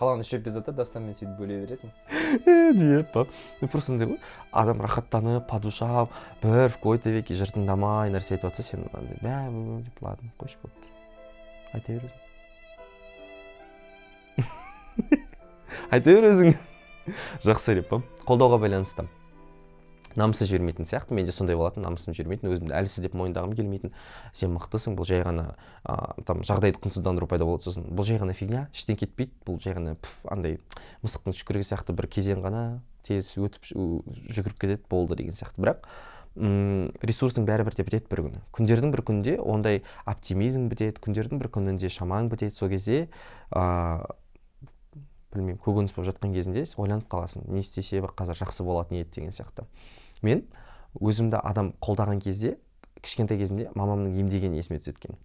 қалған 0.00 0.24
үш 0.24 0.32
эпизодта 0.34 0.72
дастанмен 0.74 1.14
сөйтіп 1.14 1.36
бөле 1.38 1.60
беретін. 1.62 1.90
Деп 2.80 3.12
па 3.14 3.26
просто 3.70 3.94
андай 3.94 4.08
ғой 4.10 4.18
адам 4.50 4.82
рахаттанып 4.82 5.46
по 5.46 5.60
душам 5.62 6.08
бір 6.42 6.68
в 6.68 6.78
кои 6.82 6.98
то 6.98 7.10
веки 7.14 7.36
жыртыңдамай 7.38 8.10
нәрсе 8.10 8.34
айтып 8.34 8.50
жатса 8.50 8.62
сен 8.66 8.88
андай 8.92 9.18
бә 9.22 9.36
деп 9.86 10.02
ладно 10.02 10.30
қойшы 10.40 10.58
болды. 10.62 10.74
Айта 11.72 11.92
бер 11.92 12.02
өзің. 12.10 12.20
Айта 15.90 16.10
бер 16.10 16.24
өзің. 16.32 16.56
Жақсы 17.46 17.78
деп 17.78 17.88
па 17.92 18.02
қолдауға 18.26 18.58
байланысты. 18.66 19.06
Намысы 20.20 20.46
жібермейтін 20.48 20.86
сияқты. 20.88 21.14
Менде 21.16 21.32
сондай 21.32 21.56
болатын 21.56 21.84
намысым 21.84 22.14
жібермейтін 22.16 22.52
өзімді 22.52 22.74
әлсіз 22.78 23.04
деп 23.04 23.16
мойындағым 23.18 23.54
келмейтін. 23.58 23.92
Сен 24.32 24.54
мықтысың 24.54 24.96
бұл 24.98 25.08
жай 25.08 25.24
ғана 25.26 25.54
а, 25.82 26.14
там 26.26 26.42
жағдайды 26.46 26.80
құнсыздандыру 26.84 27.28
пайда 27.30 27.44
болады 27.48 27.66
сосын. 27.66 27.86
Бұл 27.90 28.08
жай 28.08 28.20
ғана 28.22 28.34
фигня 28.36 28.68
іштен 28.74 28.98
кетпейді. 29.00 29.32
Бұл 29.46 29.60
жай 29.62 29.76
ғана 29.76 29.94
пф, 30.00 30.16
андай 30.30 30.58
мысықтың 31.04 31.36
түшкірігі 31.36 31.68
сияқты 31.70 31.96
бір 31.96 32.10
кезең 32.10 32.42
ғана 32.44 32.64
тез 33.04 33.34
өтіп 33.36 33.70
жүгіріп 33.70 34.58
кетеді 34.58 34.82
болды 34.90 35.18
деген 35.20 35.36
сияқты. 35.36 35.60
Бірақ 35.60 35.86
м 36.34 36.90
ресурсың 37.04 37.46
бәрібір 37.46 37.76
де 37.76 37.84
бітеді 37.86 38.10
бір 38.10 38.24
күні. 38.26 38.42
Күндердің 38.56 38.90
бір 38.94 39.04
күнінде 39.06 39.38
ондай 39.38 39.82
оптимизм 40.06 40.68
бітеді 40.72 41.02
күндердің 41.04 41.38
бір 41.38 41.50
күнінде 41.54 41.90
шамаң 41.92 42.30
бітеді. 42.32 42.56
Сол 42.56 42.72
кезде 42.72 43.08
ыыы 43.54 44.02
білмеймін 45.34 45.60
көкөніс 45.62 45.94
болып 45.94 46.12
жатқан 46.12 46.34
кезінде 46.34 46.64
ойланып 46.78 47.08
қаласың. 47.10 47.46
Не 47.50 47.62
істесе 47.64 48.00
қазір 48.00 48.38
жақсы 48.38 48.64
болатын 48.66 49.00
еді 49.02 49.10
деген 49.16 49.34
сияқты. 49.34 49.66
Мен 50.24 50.46
өзімді 51.00 51.38
адам 51.42 51.72
қолдаған 51.84 52.22
кезде 52.24 52.56
кішкентай 53.04 53.38
кезімде 53.38 53.70
мамамның 53.76 54.16
емдегені 54.24 54.58
есіме 54.58 54.80
түседі 54.80 54.98
екен. 55.02 55.18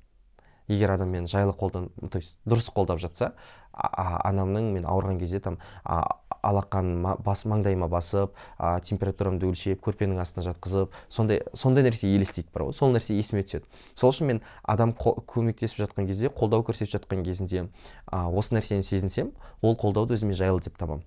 Егер 0.69 0.91
адам 0.93 1.09
мені 1.09 1.25
жайлы 1.25 1.55
қолдан 1.57 1.87
то 2.11 2.19
есть 2.19 2.37
дұрыс 2.45 2.67
қолдап 2.69 2.99
жатса 3.01 3.33
а- 3.73 3.89
а- 3.89 4.29
анамның 4.29 4.67
мен 4.75 4.83
ауырған 4.85 5.17
кезде 5.17 5.39
там 5.39 5.57
а, 5.83 6.03
алақанын 6.43 6.99
ма- 7.01 7.15
бас 7.25 7.41
маңдайыма 7.45 7.87
басып 7.89 8.35
а, 8.57 8.79
температурамды 8.79 9.47
өлшеп 9.49 9.81
көрпенің 9.81 10.21
астына 10.21 10.45
жатқызып 10.45 10.93
сондай 11.09 11.41
сондай 11.55 11.87
нәрсе 11.87 12.11
елестейді 12.13 12.53
бар 12.53 12.67
ғой 12.67 12.77
сол 12.77 12.93
нәрсе 12.93 13.17
есіме 13.17 13.41
түседі. 13.41 13.65
Сол 13.95 14.13
үшін 14.13 14.27
мен 14.29 14.41
адам 14.61 14.93
көмектесіп 14.93 15.87
жатқан 15.87 16.05
кезде 16.05 16.29
қолдау 16.29 16.61
көрсетіп 16.67 16.99
жатқан 16.99 17.25
кезінде 17.25 17.65
а, 18.05 18.29
осы 18.29 18.53
нәрсені 18.53 18.85
сезінсем 18.85 19.31
ол 19.61 19.73
қолдауды 19.73 20.19
өзіме 20.19 20.37
жайлы 20.37 20.61
деп 20.61 20.77
табамын. 20.77 21.01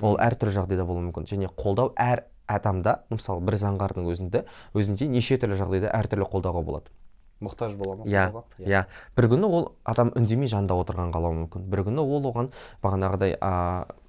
Ол 0.00 0.14
әртүрлі 0.14 0.54
жағдайда 0.60 0.86
болуы 0.86 1.08
мүмкін. 1.10 1.26
Және 1.26 1.50
қолдау 1.58 1.90
әр 1.98 2.28
адамда 2.48 3.02
мысалы 3.12 3.44
бір 3.44 3.58
заңғардың 3.62 4.08
өзінде 4.12 4.44
өзінде 4.74 5.10
неше 5.12 5.38
түрлі 5.40 5.60
жағдайда 5.60 5.92
әртүрлі 6.00 6.28
қолдауға 6.32 6.64
болады. 6.64 6.94
Мұқтаж 7.44 7.76
бола 7.78 8.00
ма? 8.00 8.06
Иә 8.10 8.32
иә. 8.66 8.82
Бір 9.14 9.28
күні 9.30 9.46
ол 9.46 9.68
адам 9.86 10.10
үндемей 10.18 10.50
жанында 10.50 10.74
отырған 10.80 11.12
қалауы 11.14 11.44
мүмкін. 11.44 11.68
Бір 11.70 11.84
күні 11.86 12.02
ол 12.02 12.26
оған 12.32 12.50
бағанағыдай 12.82 13.36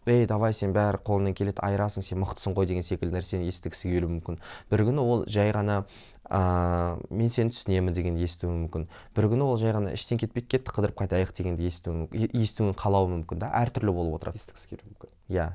ей 0.10 0.26
давай 0.26 0.56
сен 0.58 0.74
бәрі 0.74 0.98
қолыңнан 1.06 1.36
келеді 1.38 1.62
айырасың 1.62 2.06
сен 2.06 2.24
мықтысың 2.24 2.56
ғой 2.58 2.66
деген 2.70 2.86
секілді 2.86 3.20
нәрсені 3.20 3.46
естігісі 3.52 3.92
келуі 3.92 4.16
мүмкін. 4.16 4.40
Бір 4.72 4.86
күні 4.88 5.06
ол 5.06 5.24
жай 5.30 5.54
ғана 5.54 5.84
а, 6.26 6.98
мен 7.10 7.30
сені 7.30 7.54
түсінемін 7.54 7.94
дегенді 7.94 8.26
естуі 8.26 8.50
мүмкін. 8.50 8.90
Бір 9.14 9.30
күні 9.30 9.46
ол 9.46 9.58
жай 9.62 9.76
ғана 9.78 9.94
іштен 9.94 10.18
кетпейді 10.22 10.50
кетті 10.56 10.74
қыдырып 10.74 10.98
қайтайық 11.04 11.36
дегенді 11.38 11.70
естуі 11.70 12.30
естуін 12.34 12.74
қалауы 12.74 13.14
мүмкін 13.20 13.46
да 13.46 13.54
әртүрлі 13.62 13.94
болып 13.94 14.18
отырады. 14.18 14.42
Естігісі 14.42 14.74
келуі 14.74 14.90
мүмкін. 14.90 15.14
Иә. 15.30 15.52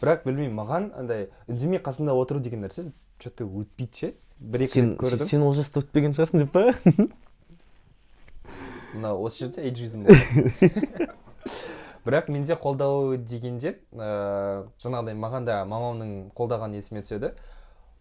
Бірақ 0.00 0.24
білмеймін 0.26 0.56
маған 0.58 0.90
андай 0.98 1.28
үндемей 1.48 1.80
қасында 1.82 2.14
отыру 2.18 2.40
деген 2.40 2.64
нәрсе 2.66 2.90
че 3.18 3.30
то 3.30 3.44
өтпейді 3.44 3.94
ше. 3.94 4.14
Бір 4.38 4.62
екі 4.62 4.72
сен, 4.72 4.90
рет 4.92 5.00
көрдім. 5.00 5.26
сен 5.26 5.42
ол 5.42 5.52
жаста 5.52 5.80
өтпеген 5.82 6.14
шығарсың 6.14 6.44
деп 6.44 6.52
па? 6.54 6.74
Мына 8.94 9.14
осы 9.18 9.44
жерде 9.44 9.66
эйджизм 9.66 10.06
болды 10.06 11.08
бірақ 12.08 12.30
менде 12.32 12.54
қолдау 12.56 13.16
дегенде 13.18 13.74
ыыы 13.92 14.64
жаңағыдай 14.80 15.16
маған 15.18 15.44
да 15.48 15.58
мамамның 15.68 16.30
қолдағаны 16.38 16.78
есіме 16.80 17.02
түседі. 17.04 17.34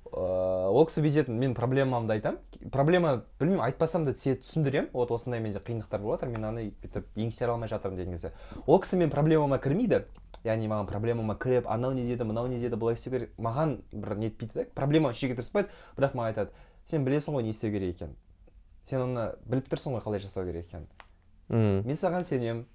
Ыыы 0.07 0.69
ол 0.72 0.86
кісі 0.88 1.03
бүйтетін 1.03 1.36
мен 1.41 1.55
проблемамды 1.57 2.15
айтамын 2.15 2.69
проблема 2.72 3.24
білмеймін 3.41 3.65
айтпасам 3.65 4.05
да 4.07 4.13
тізе 4.13 4.38
түсіндіремін. 4.39 4.93
Вот 4.93 5.12
осындай 5.12 5.41
менде 5.43 5.60
қиындықтар 5.60 6.00
болып 6.00 6.22
жатыр 6.22 6.31
мен 6.38 6.46
аны 6.48 6.69
бүйтіп 6.84 7.19
еңсере 7.19 7.51
алмай 7.51 7.67
жатырмын 7.67 7.98
деген 8.00 8.15
кезде 8.15 8.31
ол 8.65 8.79
кісі 8.79 9.01
мен 9.01 9.12
проблемама 9.12 9.60
кірмейді. 9.60 10.05
Яғни 10.48 10.68
маған 10.72 10.88
проблемама 10.89 11.36
кіріп 11.38 11.68
анау 11.70 11.92
не 11.94 12.06
деді 12.08 12.24
мынау 12.27 12.48
не 12.48 12.60
деді? 12.60 12.75
былай 12.75 12.96
істеу 12.96 13.12
керек. 13.13 13.34
Маған 13.38 13.77
бір 13.92 14.16
нетпейді 14.18 14.54
да 14.54 14.66
проблеманы 14.75 15.13
шешуге 15.13 15.36
тырыспайды. 15.36 15.70
Бірақ 15.98 16.16
маған 16.16 16.32
айтады 16.32 16.51
сен 16.88 17.06
білесің 17.06 17.36
ғой 17.38 17.44
не 17.44 17.51
істеу 17.51 17.72
керек 17.72 17.96
екенін. 17.96 18.16
Сен 18.84 19.01
оны 19.04 19.27
біліп 19.46 19.68
тұрсың 19.70 19.98
ғой 19.98 20.04
қалай 20.06 20.20
жасау 20.24 20.46
керек 20.48 20.66
екенін 20.66 20.88
М, 21.50 21.84
мен 21.88 21.96
саған 21.96 22.24
сенемін. 22.27 22.66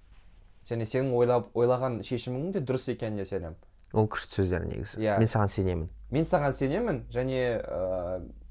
Және 0.69 0.85
сенің 0.87 1.13
ойлап 1.19 1.51
ойлаған 1.59 2.01
шешімің 2.07 2.53
де 2.55 2.61
дұрыс 2.61 2.87
екеніне 2.93 3.25
сенемін. 3.29 3.57
Ол 3.93 4.07
күшті 4.09 4.39
сөздер 4.41 4.65
негізі. 4.65 5.01
Иә. 5.03 5.19
мен 5.19 5.29
саған 5.29 5.49
сенемін. 5.53 5.89
Мен 6.11 6.25
саған 6.25 6.53
сенемін 6.57 7.03
және 7.13 7.61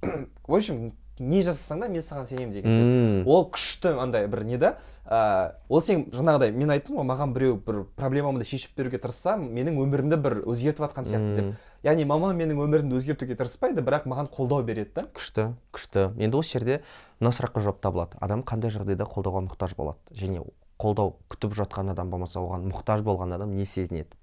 ыыы 0.01 0.27
в 0.47 0.53
общем 0.55 0.91
не 1.19 1.41
жасасаң 1.43 1.83
да 1.83 1.89
мен 1.91 2.05
саған 2.05 2.27
сенемін 2.29 2.53
деген 2.55 2.77
сөз. 2.77 3.27
Ол 3.27 3.45
күшті 3.51 3.95
андай 3.99 4.27
бір 4.31 4.43
не 4.45 4.57
да? 4.61 4.77
Ыыы 5.05 5.51
ол 5.69 5.81
сен 5.81 6.05
жаңағыдай 6.13 6.53
мен 6.55 6.71
айттым 6.71 6.99
ғой 7.01 7.07
маған 7.09 7.33
біреу 7.35 7.57
бір 7.65 7.83
проблемамды 7.97 8.45
шешіп 8.47 8.77
беруге 8.77 8.99
тырысса 9.01 9.35
менің 9.35 9.79
өмірімді 9.81 10.19
бір 10.21 10.37
өзгертіп 10.45 10.85
жатқан 10.85 11.09
сияқты 11.09 11.33
деп. 11.35 11.55
Яғни 11.83 12.05
мама 12.05 12.31
менің 12.37 12.61
өмірімді 12.63 12.99
өзгертуге 12.99 13.35
тырыспайды 13.35 13.81
бірақ 13.81 14.05
маған 14.07 14.29
қолдау 14.31 14.63
береді 14.63 14.93
да. 14.95 15.05
Күшті 15.17 15.51
күшті. 15.73 16.11
Енді 16.21 16.37
осы 16.37 16.59
жерде 16.59 16.81
мына 17.19 17.33
сұраққа 17.33 17.65
жауап 17.65 17.81
табылады. 17.81 18.21
Адам 18.21 18.45
қандай 18.45 18.71
жағдайда 18.71 19.09
қолдауға 19.09 19.41
мұқтаж 19.49 19.75
болады? 19.75 19.97
Және 20.13 20.45
қолдау 20.79 21.15
күтіп 21.33 21.57
жатқан 21.57 21.91
адам 21.91 22.13
болмаса 22.13 22.39
оған 22.39 22.69
мұқтаж 22.69 23.01
болған 23.01 23.35
адам 23.35 23.57
не 23.57 23.65
сезінеді? 23.65 24.13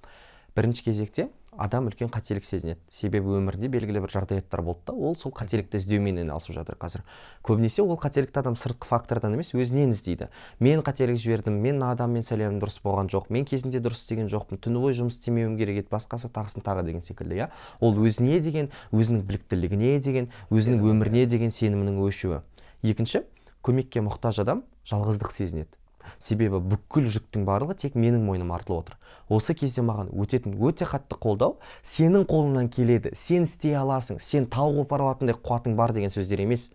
Бірінші 0.54 0.86
кезекте 0.86 1.28
адам 1.56 1.88
үлкен 1.88 2.10
қателік 2.12 2.44
сезінеді. 2.44 2.78
Себебі 2.90 3.38
өмірінде 3.38 3.70
белгілі 3.72 4.02
бір 4.04 4.12
жағдаяттар 4.12 4.62
болды 4.62 4.90
да 4.90 4.92
ол 4.92 5.16
сол 5.16 5.32
қателікті 5.32 5.80
іздеумен 5.80 6.20
айналысып 6.22 6.54
жатыр 6.54 6.76
қазір. 6.78 7.02
Көбінесе 7.42 7.82
ол 7.82 7.98
қателікті 7.98 8.42
адам 8.42 8.58
сыртқы 8.58 8.86
фактордан 8.86 9.34
емес 9.34 9.54
өзінен 9.54 9.94
іздейді. 9.94 10.28
Мен 10.60 10.84
қателік 10.86 11.18
жібердім 11.18 11.58
мен 11.58 11.80
мына 11.80 11.92
адаммен 11.96 12.26
сөйлемім 12.26 12.60
дұрыс 12.62 12.78
болған 12.84 13.10
жоқ 13.10 13.32
мен 13.32 13.48
кезінде 13.48 13.80
дұрыс 13.80 14.04
істеген 14.04 14.28
жоқпын 14.28 14.60
түні 14.62 14.82
бойы 14.82 14.98
жұмыс 14.98 15.18
істемеуім 15.18 15.56
керек 15.58 15.82
еді 15.82 15.92
басқасы 15.94 16.30
тағысын 16.30 16.62
тағы 16.66 16.84
деген 16.86 17.02
секілді 17.02 17.42
иә? 17.42 17.50
Ол 17.80 17.96
өзіне 17.96 18.40
деген 18.44 18.70
өзінің 18.92 19.24
біліктілігіне 19.26 19.98
деген 20.04 20.30
өзінің 20.50 20.84
өміріне 20.92 21.26
деген 21.26 21.50
сенімінің 21.54 22.02
өшуі. 22.06 22.42
Екінші 22.82 23.24
көмекке 23.62 24.04
мұқтаж 24.04 24.42
адам 24.44 24.62
жалғыздық 24.86 25.32
сезінеді. 25.34 25.70
Себебі 26.18 26.60
бүкіл 26.62 27.08
жүктің 27.12 27.44
барлығы 27.48 27.76
тек 27.84 27.94
менің 27.98 28.24
мойныма 28.26 28.56
артылып 28.58 28.86
отыр. 28.86 28.98
Осы 29.28 29.54
кезде 29.54 29.82
маған 29.84 30.10
өтетін 30.16 30.56
өте 30.56 30.88
қатты 30.88 31.18
қолдау 31.20 31.58
сенің 31.84 32.24
қолыңнан 32.28 32.70
келеді. 32.72 33.12
Сен 33.14 33.44
істей 33.44 33.76
аласың 33.76 34.20
сен 34.20 34.46
тау 34.46 34.72
қопара 34.80 35.10
алатындай 35.10 35.36
қуатың 35.36 35.76
бар 35.76 35.92
деген 35.92 36.12
сөздер 36.12 36.42
емес. 36.44 36.70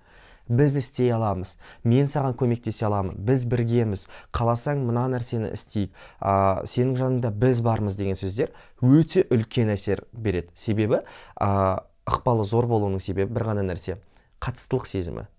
Біз 0.49 0.75
істей 0.75 1.07
аламыз 1.15 1.55
мен 1.87 2.09
саған 2.11 2.35
көмектесе 2.35 2.83
аламын 2.89 3.15
біз 3.15 3.45
біргеміз 3.47 4.01
қаласаң 4.35 4.81
мына 4.83 5.05
нәрсені 5.13 5.53
істейік 5.55 5.93
ә, 6.19 6.65
сенің 6.67 6.97
жаныңда 6.99 7.31
біз 7.31 7.61
бармыз 7.63 7.95
деген 7.95 8.19
сөздер 8.19 8.51
өте 8.83 9.23
үлкен 9.31 9.71
әсер 9.71 10.03
береді. 10.11 10.51
Себебі 10.53 10.99
ә, 11.39 11.79
ықпалы 12.03 12.43
зор 12.43 12.67
болуының 12.67 12.99
себебі 12.99 13.31
бір 13.31 13.47
ғана 13.53 13.63
нәрсе 13.63 14.01
қатыстылық 14.43 14.89
сезімі. 14.91 15.29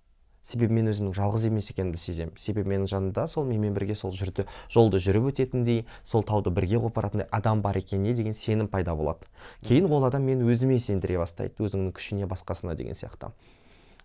Себебі 0.44 0.76
мен 0.76 0.90
өзімнің 0.92 1.14
жалғыз 1.16 1.48
емес 1.48 1.70
екенімді 1.72 1.98
сеземін. 1.98 2.36
Себебі 2.36 2.68
менің 2.74 2.88
жанымда 2.92 3.24
сол 3.32 3.48
менімен 3.48 3.74
бірге 3.74 3.96
сол 3.96 4.12
жүрді 4.12 4.44
жолды 4.68 5.00
жүріп 5.00 5.30
өтетіндей 5.32 5.84
сол 6.04 6.22
тауды 6.22 6.52
бірге 6.52 6.82
қопаратындай 6.84 7.28
адам 7.32 7.62
бар 7.64 7.80
екеніне 7.80 8.12
деген 8.14 8.36
сенім 8.36 8.68
пайда 8.68 8.94
болады 8.94 9.24
кейін 9.64 9.88
ол 9.88 10.04
адам 10.04 10.28
мені 10.28 10.44
өзіме 10.44 10.78
сендіре 10.78 11.18
бастайды 11.18 11.64
өзіңнің 11.64 11.96
күшіне 11.96 12.28
басқасына 12.28 12.76
деген 12.76 12.94
сияқты. 12.94 13.32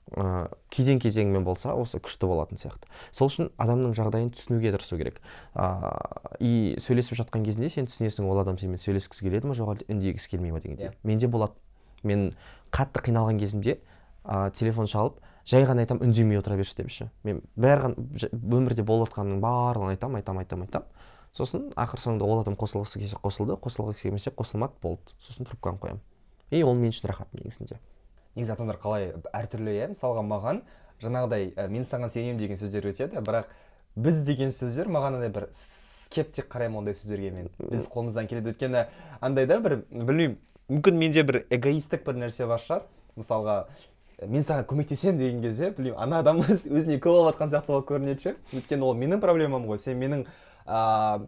Ыыы 0.09 0.47
кезең 0.73 0.97
кезеңімен 1.03 1.43
болса 1.45 1.75
осы 1.77 1.99
күшті 2.01 2.25
болатын 2.31 2.57
сияқты. 2.57 2.89
Сол 3.13 3.29
үшін 3.29 3.51
адамның 3.61 3.93
жағдайын 3.97 4.31
түсінуге 4.33 4.71
тырысу 4.73 4.97
керек. 4.97 5.19
Ыыы 5.53 6.39
и 6.39 6.79
сөйлесіп 6.81 7.19
жатқан 7.19 7.45
кезінде 7.45 7.69
сен 7.69 7.85
түсінесің 7.85 8.25
ол 8.25 8.41
адам 8.41 8.57
сенімен 8.57 8.81
сөйлескісі 8.81 9.27
келеді 9.27 9.51
ма 9.51 9.57
жоқ 9.59 9.75
әлде 9.75 9.89
үндегісі 9.93 10.31
келмей 10.31 10.55
ма 10.55 10.63
дегендей. 10.63 10.95
Менде 11.03 11.29
болады. 11.29 11.53
Мен 12.01 12.31
қатты 12.73 13.03
қиналған 13.05 13.37
кезімде 13.37 13.77
ыыы 14.25 14.49
телефон 14.57 14.89
шалып 14.89 15.21
жай 15.45 15.65
ғана 15.65 15.85
айтамын 15.85 16.09
үндемей 16.09 16.39
отыра 16.39 16.57
берші 16.59 16.81
депші 16.81 17.09
мен 17.23 17.43
бәрі 17.55 17.93
өмірде 18.33 18.83
болып 18.83 19.09
жатқанның 19.09 19.39
барлығын 19.43 19.95
айтамын 19.95 20.21
айтамын 20.21 20.43
айтамын 20.43 20.67
айтамын 20.67 21.07
сосын 21.35 21.69
ақыр 21.77 22.01
соңында 22.01 22.25
ол 22.25 22.41
адам 22.41 22.57
қосылғысы 22.59 23.01
келсе 23.01 23.19
қосылды 23.21 23.57
қосылғысы 23.61 24.07
келмесе 24.07 24.31
қосылмады 24.33 24.73
болды. 24.81 25.13
Сосын 25.21 25.45
трубканы 25.45 25.77
қоямын. 25.81 26.01
И 26.49 26.63
ол 26.63 26.75
мен 26.75 26.89
үшін 26.93 27.09
рахат 27.11 27.33
негізінде. 27.33 27.77
Негізі 28.35 28.53
адамдар 28.55 28.79
қалай 28.81 29.11
әртүрлі 29.35 29.75
иә 29.77 29.89
мысалға 29.93 30.23
маған 30.25 30.61
жаңағыдай 31.03 31.51
ә, 31.53 31.67
мен 31.69 31.85
саған 31.85 32.09
сенемін 32.09 32.41
деген 32.41 32.57
сөздер 32.57 32.89
өтеді 32.89 33.21
бірақ 33.25 33.51
біз 33.95 34.21
деген 34.25 34.53
сөздер 34.55 34.89
маған 34.89 35.19
андай 35.19 35.29
бір 35.33 35.47
скептик 35.53 36.49
қараймын 36.49 36.81
ондай 36.81 36.97
сөздерге 36.97 37.31
мен. 37.31 37.49
Біз 37.59 37.87
қолымыздан 37.93 38.27
келеді. 38.27 38.53
Өйткені 38.53 38.87
андай 39.21 39.47
да 39.47 39.59
бір 39.61 39.83
білмеймін 39.91 40.39
мүмкін 40.69 40.97
менде 40.97 41.23
бір 41.23 41.43
эгоисттік 41.49 42.05
бір 42.07 42.23
нәрсе 42.25 42.49
бар 42.49 42.61
шығар. 42.63 42.87
Мысалға 43.19 43.59
мен 44.27 44.43
саған 44.43 44.65
көмектесемін 44.67 45.17
деген 45.17 45.41
кезде 45.41 45.71
білмеймін 45.71 45.99
ана 45.99 46.19
адам 46.23 46.41
өзіне 46.43 46.99
көп 46.99 47.15
алып 47.15 47.35
жатқан 47.35 47.51
сияқты 47.53 47.73
болып 47.73 47.89
көрінеді 47.91 48.23
ше. 48.23 48.35
Өйткені 48.53 48.83
ол 48.83 48.95
менің 48.99 49.21
проблемам 49.23 49.67
ғой 49.69 49.79
сен 49.79 49.99
менің 49.99 50.25
ыыы 50.67 51.27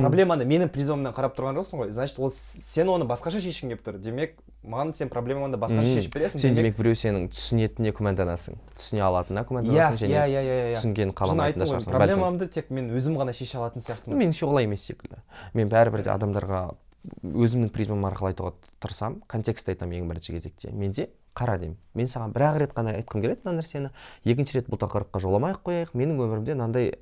проблеманы 0.00 0.46
менің 0.46 0.70
призмамнан 0.72 1.12
қарап 1.12 1.34
тұрған 1.36 1.58
жоқсың 1.58 1.82
ғой. 1.82 1.90
Значит 1.92 2.18
ол 2.22 2.30
сен 2.30 2.88
оны 2.88 3.04
басқаша 3.04 3.42
шешкің 3.42 3.74
келіп 3.74 3.82
тұр. 3.84 3.98
Демек 4.00 4.36
маған 4.62 4.94
сен 4.94 5.10
проблемаңды 5.10 5.58
басқаша 5.60 5.96
шешіп 5.98 6.14
бересің. 6.14 6.40
Сен 6.40 6.54
демек 6.54 6.78
біреу 6.78 6.94
сенің 6.96 7.26
түсінетініне 7.34 7.92
күмәнданасың. 7.98 8.60
Түсіне 8.78 9.02
алатынына 9.04 9.44
күмәнданасың 9.50 10.00
және 10.04 10.14
иә 10.14 10.24
иә 10.30 10.42
иә 10.46 10.76
түсінгенін 10.78 11.12
қаламайтынына 11.18 11.66
шығарсың 11.66 11.96
проблемамды 11.96 12.48
тек 12.54 12.70
мен 12.70 12.92
өзім 12.94 13.18
ғана 13.20 13.34
шеше 13.36 13.58
алатын 13.58 13.84
сияқтымын. 13.84 14.22
Меніңше 14.22 14.46
олай 14.46 14.70
емес 14.70 14.86
секілді. 14.86 15.18
Мен 15.52 15.68
бәрібір 15.72 16.06
де 16.06 16.14
адамдарға 16.14 16.62
өзімнің 17.26 17.74
призмам 17.74 18.06
арқылы 18.06 18.34
айтуға 18.34 18.54
тырысамын. 18.80 19.22
Контекстті 19.26 19.74
айтамын 19.74 19.98
ең 20.04 20.12
бірінші 20.12 20.36
кезекте. 20.38 20.70
Менде 20.70 21.10
қара 21.36 21.58
деймін. 21.58 21.76
Мен 21.94 22.08
саған 22.10 22.32
бір 22.34 22.46
ақ 22.48 22.58
рет 22.62 22.72
қана 22.76 22.94
айтқым 22.98 23.22
келеді 23.22 23.44
мына 23.44 23.60
нәрсені. 23.60 23.90
Екінші 24.24 24.58
рет 24.58 24.70
бұл 24.70 24.80
тақырыпқа 24.82 25.20
жоламай 25.22 25.54
ақ 25.54 25.62
қояйық. 25.66 25.94
Менің 25.94 26.20
өмірімде 26.24 26.56
мынандай 26.56 26.92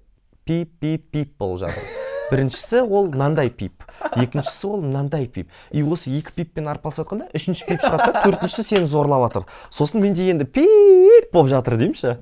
пип 0.44 0.72
пип 0.80 1.10
пип 1.12 1.34
болып 1.38 1.64
жатыр. 1.64 1.82
Біріншісі 2.28 2.82
ол 2.84 3.08
мынандай 3.08 3.48
пип. 3.48 3.84
Екіншісі 4.12 4.66
ол 4.68 4.82
мынандай 4.82 5.26
пип. 5.32 5.48
И 5.72 5.82
осы 5.82 6.12
екі 6.12 6.34
пиппен 6.36 6.68
арпалысып 6.68 7.06
жатқанда 7.06 7.30
үшінші 7.32 7.68
пип 7.68 7.80
шығады 7.80 8.12
да 8.12 8.24
төртіншісі 8.26 8.66
сені 8.68 8.90
зорлап 8.90 9.24
жатыр 9.24 9.46
сосын 9.72 10.02
менде 10.04 10.28
енді 10.28 10.44
пип 10.44 11.32
болып 11.32 11.48
жатыр 11.54 11.78
деймін 11.80 11.96
ше 11.96 12.18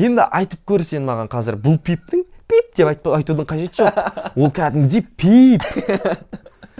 енді 0.00 0.24
айтып 0.24 0.64
көр 0.64 0.82
сен 0.82 1.04
маған 1.04 1.28
қазір 1.28 1.60
бұл 1.60 1.76
пиптің 1.84 2.24
пип 2.48 2.72
деп 2.76 2.88
айтудың 2.88 3.44
қажеті 3.44 3.84
жоқ. 3.84 4.00
Ол 4.40 4.50
кәдімгідей 4.56 5.04
пип. 5.20 5.62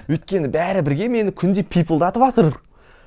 Өйткені 0.08 0.48
бәрі 0.52 0.82
бірге 0.84 1.08
мені 1.08 1.32
күнде 1.32 1.62
пипылдатып 1.64 2.24
жатыр 2.24 2.50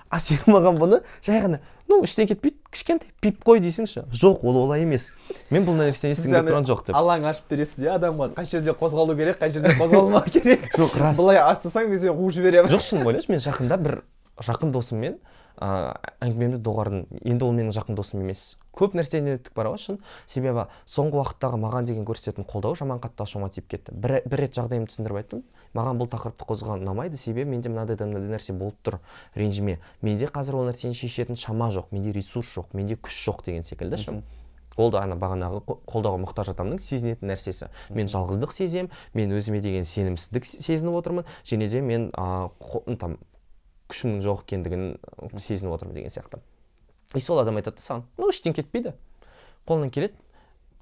а 0.09 0.19
сен 0.23 0.39
маған 0.47 0.77
бұны 0.79 1.01
жай 1.25 1.41
ғана 1.43 1.59
ну 1.87 2.01
ештеңе 2.03 2.33
кетпейді 2.33 2.57
кішкентай 2.71 3.09
пип 3.23 3.41
қой 3.47 3.61
дейсіңші 3.63 4.05
жоқ 4.11 4.43
ол 4.47 4.59
олай 4.63 4.83
емес 4.85 5.09
мен 5.51 5.65
бұл 5.67 5.77
нәрсені 5.79 6.15
естігім 6.15 6.35
келіп 6.35 6.51
тұрған 6.51 6.67
жоқ 6.67 6.83
деп. 6.87 6.97
алаң 6.99 7.27
ашып 7.31 7.49
бересіз 7.51 7.85
иә 7.85 7.95
адамға 7.97 8.29
қай 8.37 8.49
жерде 8.51 8.75
қозғалу 8.77 9.15
керек 9.19 9.39
қай 9.41 9.53
жерде 9.55 9.75
қозғалмау 9.79 10.27
керек. 10.31 10.67
Жоқ 10.79 10.97
рас. 10.99 11.17
Былай 11.19 11.39
астасаң 11.43 11.89
мен 11.91 11.99
сені 11.99 12.15
қуып 12.15 12.35
жіберемін. 12.37 12.71
Жоқ 12.71 12.83
шын 12.87 13.07
ойлашы 13.07 13.31
мен 13.31 13.43
жақында 13.43 13.79
бір 13.83 13.99
жақын 14.43 14.73
досыммен 14.75 15.17
ыыы 15.57 16.13
әңгімемді 16.21 16.59
доғардым. 16.63 17.03
Енді 17.25 17.45
ол 17.45 17.53
менің 17.57 17.73
жақын 17.75 17.97
досым 17.97 18.21
емес. 18.23 18.55
Көп 18.77 18.93
нәрседен 18.97 19.37
өттік 19.37 19.55
бар 19.57 19.71
ғой 19.71 19.81
шын 19.81 19.99
себебі 20.29 20.67
соңғы 20.85 21.17
уақыттағы 21.21 21.57
маған 21.63 21.89
деген 21.89 22.05
көрсететін 22.05 22.45
қолдау 22.45 22.77
жаман 22.77 23.01
қатты 23.01 23.25
ашуыма 23.25 23.49
тиіп 23.49 23.67
кетті. 23.73 23.95
Бір, 23.97 24.21
бір 24.25 24.43
рет 24.45 24.57
жағдайымды 24.57 24.93
түсіндіріп 24.93 25.21
айттым. 25.23 25.43
Маған 25.73 25.97
бұл 25.97 26.11
тақырыпты 26.13 26.45
қозғаған 26.45 26.85
ұнамайды. 26.85 27.17
Себебі 27.17 27.49
менде 27.55 27.73
мынандай 27.73 27.97
да 27.97 28.05
мынандай 28.05 28.37
нәрсе 28.37 28.53
болып 28.53 28.77
тұр 28.85 28.99
ренжіме. 29.35 29.79
Менде 30.05 30.29
қазір 30.29 30.61
ол 30.61 30.69
нәрсені 30.69 30.93
шешетін 30.93 31.39
шама 31.41 31.71
жоқ 31.73 31.89
менде 31.91 32.13
ресурс 32.13 32.53
жоқ 32.53 32.77
менде 32.77 33.01
күш 33.01 33.17
жоқ 33.25 33.43
деген 33.50 33.65
секілді 33.65 33.98
ше 33.98 34.22
ол 34.77 34.91
да 34.93 35.01
ана 35.01 35.17
бағанағы 35.17 35.63
қолдауға 35.89 36.22
мұқтаж 36.22 36.51
адамның 36.53 36.81
сезінетін 36.85 37.31
нәрсесі. 37.31 37.72
Мен 37.89 38.09
жалғыздық 38.11 38.53
сеземін 38.53 38.91
мен 39.17 39.33
өзіме 39.33 39.61
деген 39.63 39.87
сенімсіздік 39.89 40.46
сезініп 40.46 41.00
отырмын. 41.01 41.25
Және 41.43 41.70
де 41.72 41.81
мен 41.81 42.11
ыыы 42.13 42.98
там 43.01 43.17
күшімнің 43.91 44.21
жоқ 44.25 44.45
екендігін 44.45 44.87
сезініп 45.39 45.77
отырмын 45.77 45.95
деген 45.97 46.13
сияқты. 46.13 46.39
И 47.15 47.19
сол 47.23 47.39
адам 47.39 47.57
айтады 47.59 47.79
да 47.79 47.85
саған 47.85 48.05
ну 48.17 48.29
ештеңе 48.31 48.59
кетпейді. 48.61 48.93
Қолынан 49.67 49.91
келеді 49.91 50.15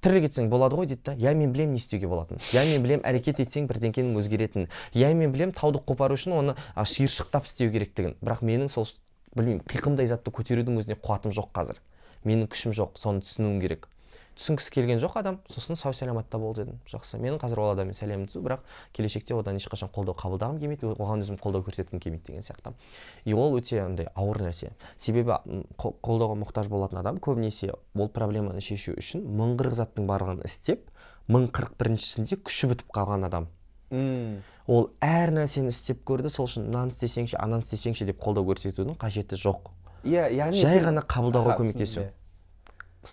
тірі 0.02 0.22
кетсең 0.26 0.50
болады 0.50 0.76
ғой 0.78 0.86
дейді 0.90 1.02
да. 1.06 1.14
Иә 1.14 1.34
мен 1.34 1.52
білемін 1.52 1.74
не 1.74 1.80
істеуге 1.80 2.06
болатынын. 2.10 2.42
Иә 2.52 2.64
мен 2.70 2.84
білемін 2.84 3.06
әрекет 3.08 3.40
етсең 3.42 3.66
бірдеңкенің 3.70 4.18
өзгеретінін. 4.20 4.68
Иә 4.94 5.12
мен 5.14 5.32
білемін 5.34 5.54
тауды 5.56 5.80
қопару 5.82 6.18
үшін 6.18 6.36
оны 6.36 6.54
шиыршықтап 6.76 7.48
істеу 7.48 7.72
керектігін. 7.74 8.14
Бірақ 8.22 8.44
менің 8.46 8.70
сол 8.70 8.86
білмеймін 9.34 9.64
қиқымдай 9.66 10.06
затты 10.06 10.30
көтерудің 10.30 10.78
өзіне 10.78 10.98
қуатым 11.00 11.34
жоқ 11.34 11.50
қазір. 11.56 11.80
Менің 12.24 12.50
күшім 12.52 12.76
жоқ 12.76 13.00
соны 13.00 13.24
түсінуім 13.24 13.58
керек. 13.64 13.88
Түсінгісі 14.36 14.72
келген 14.74 15.00
жоқ 15.00 15.16
адам 15.20 15.38
сосын 15.48 15.78
сау 15.80 15.94
саламатта 15.96 16.38
бол 16.38 16.52
дедім. 16.54 16.76
Жақсы 16.86 17.16
менің 17.16 17.40
қазір 17.40 17.62
ол 17.62 17.70
адаммен 17.72 17.96
сәлемім 17.96 18.26
түзу 18.28 18.42
бірақ 18.44 18.64
келешекте 18.92 19.34
одан 19.34 19.56
ешқашан 19.56 19.88
қолдау 19.88 20.12
қабылдағым 20.20 20.60
келмейді 20.60 20.92
оған 20.92 21.24
өзім 21.24 21.38
қолдау 21.40 21.64
көрсеткім 21.64 22.00
келмейді 22.04 22.26
деген 22.28 22.44
сияқты. 22.44 22.74
И 23.24 23.32
ол 23.32 23.56
өте 23.56 23.80
андай 23.80 24.10
ауыр 24.14 24.42
нәрсе. 24.44 24.74
Себебі 24.98 25.38
қолдауға 25.80 26.36
мұқтаж 26.42 26.68
болатын 26.68 27.00
адам 27.00 27.16
көбінесе 27.16 27.72
ол 27.72 28.08
проблеманы 28.12 28.60
шешу 28.60 28.92
үшін 29.00 29.24
мың 29.24 29.56
қырық 29.56 29.78
заттың 29.80 30.06
барлығын 30.10 30.44
істеп 30.44 30.90
мың 31.32 31.48
қырық 31.50 31.78
біріншісінде 31.80 32.36
күші 32.44 32.74
бітіп 32.74 32.92
қалған 32.92 33.26
адам. 33.26 33.48
Мм. 33.90 34.42
Ол 34.66 34.90
әр 35.00 35.30
нәрсені 35.30 35.70
істеп 35.70 36.04
көрді 36.06 36.30
сол 36.30 36.48
үшін 36.48 36.68
мынаны 36.68 36.90
істесеңші 36.90 37.38
ананы 37.38 37.62
істесеңші 37.62 38.06
деп 38.08 38.18
қолдау 38.22 38.46
көрсетудің 38.50 38.98
қажеті 38.98 39.38
жоқ. 39.38 39.70
Иә 40.06 40.26
яғни 40.34 40.58
жай 40.58 40.82
ғана 40.82 41.02
қабылдауға 41.06 41.54
көмектесу. 41.60 42.08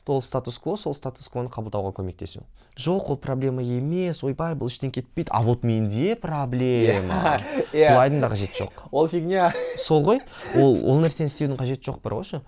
Ол 0.08 0.22
статус 0.22 0.60
кво 0.60 0.76
сол 0.78 0.96
статус 0.96 1.30
квоны 1.30 1.50
қабылдауға 1.54 1.94
көмектесу. 2.00 2.44
Жоқ 2.74 3.12
ол 3.14 3.18
проблема 3.22 3.62
емес 3.62 4.24
ойбай 4.26 4.56
бұл 4.58 4.72
ештеңе 4.72 4.96
кетпейді. 4.96 5.30
А 5.30 5.44
вот 5.46 5.62
менде 5.64 6.16
проблема. 6.16 7.38
Иә. 7.74 7.92
Бұлайдың 7.94 8.24
да 8.24 8.30
қажеті 8.32 8.64
жоқ. 8.64 8.80
Ол 8.92 9.08
фигня. 9.08 9.52
Сол 9.78 10.02
ғой. 10.02 10.24
Ол 10.58 10.80
ол 10.82 11.04
нәрсені 11.04 11.30
істеудің 11.30 11.60
қажеті 11.60 11.92
жоқ 11.92 12.00
бар 12.02 12.16
ғой 12.18 12.26
ше. 12.26 12.42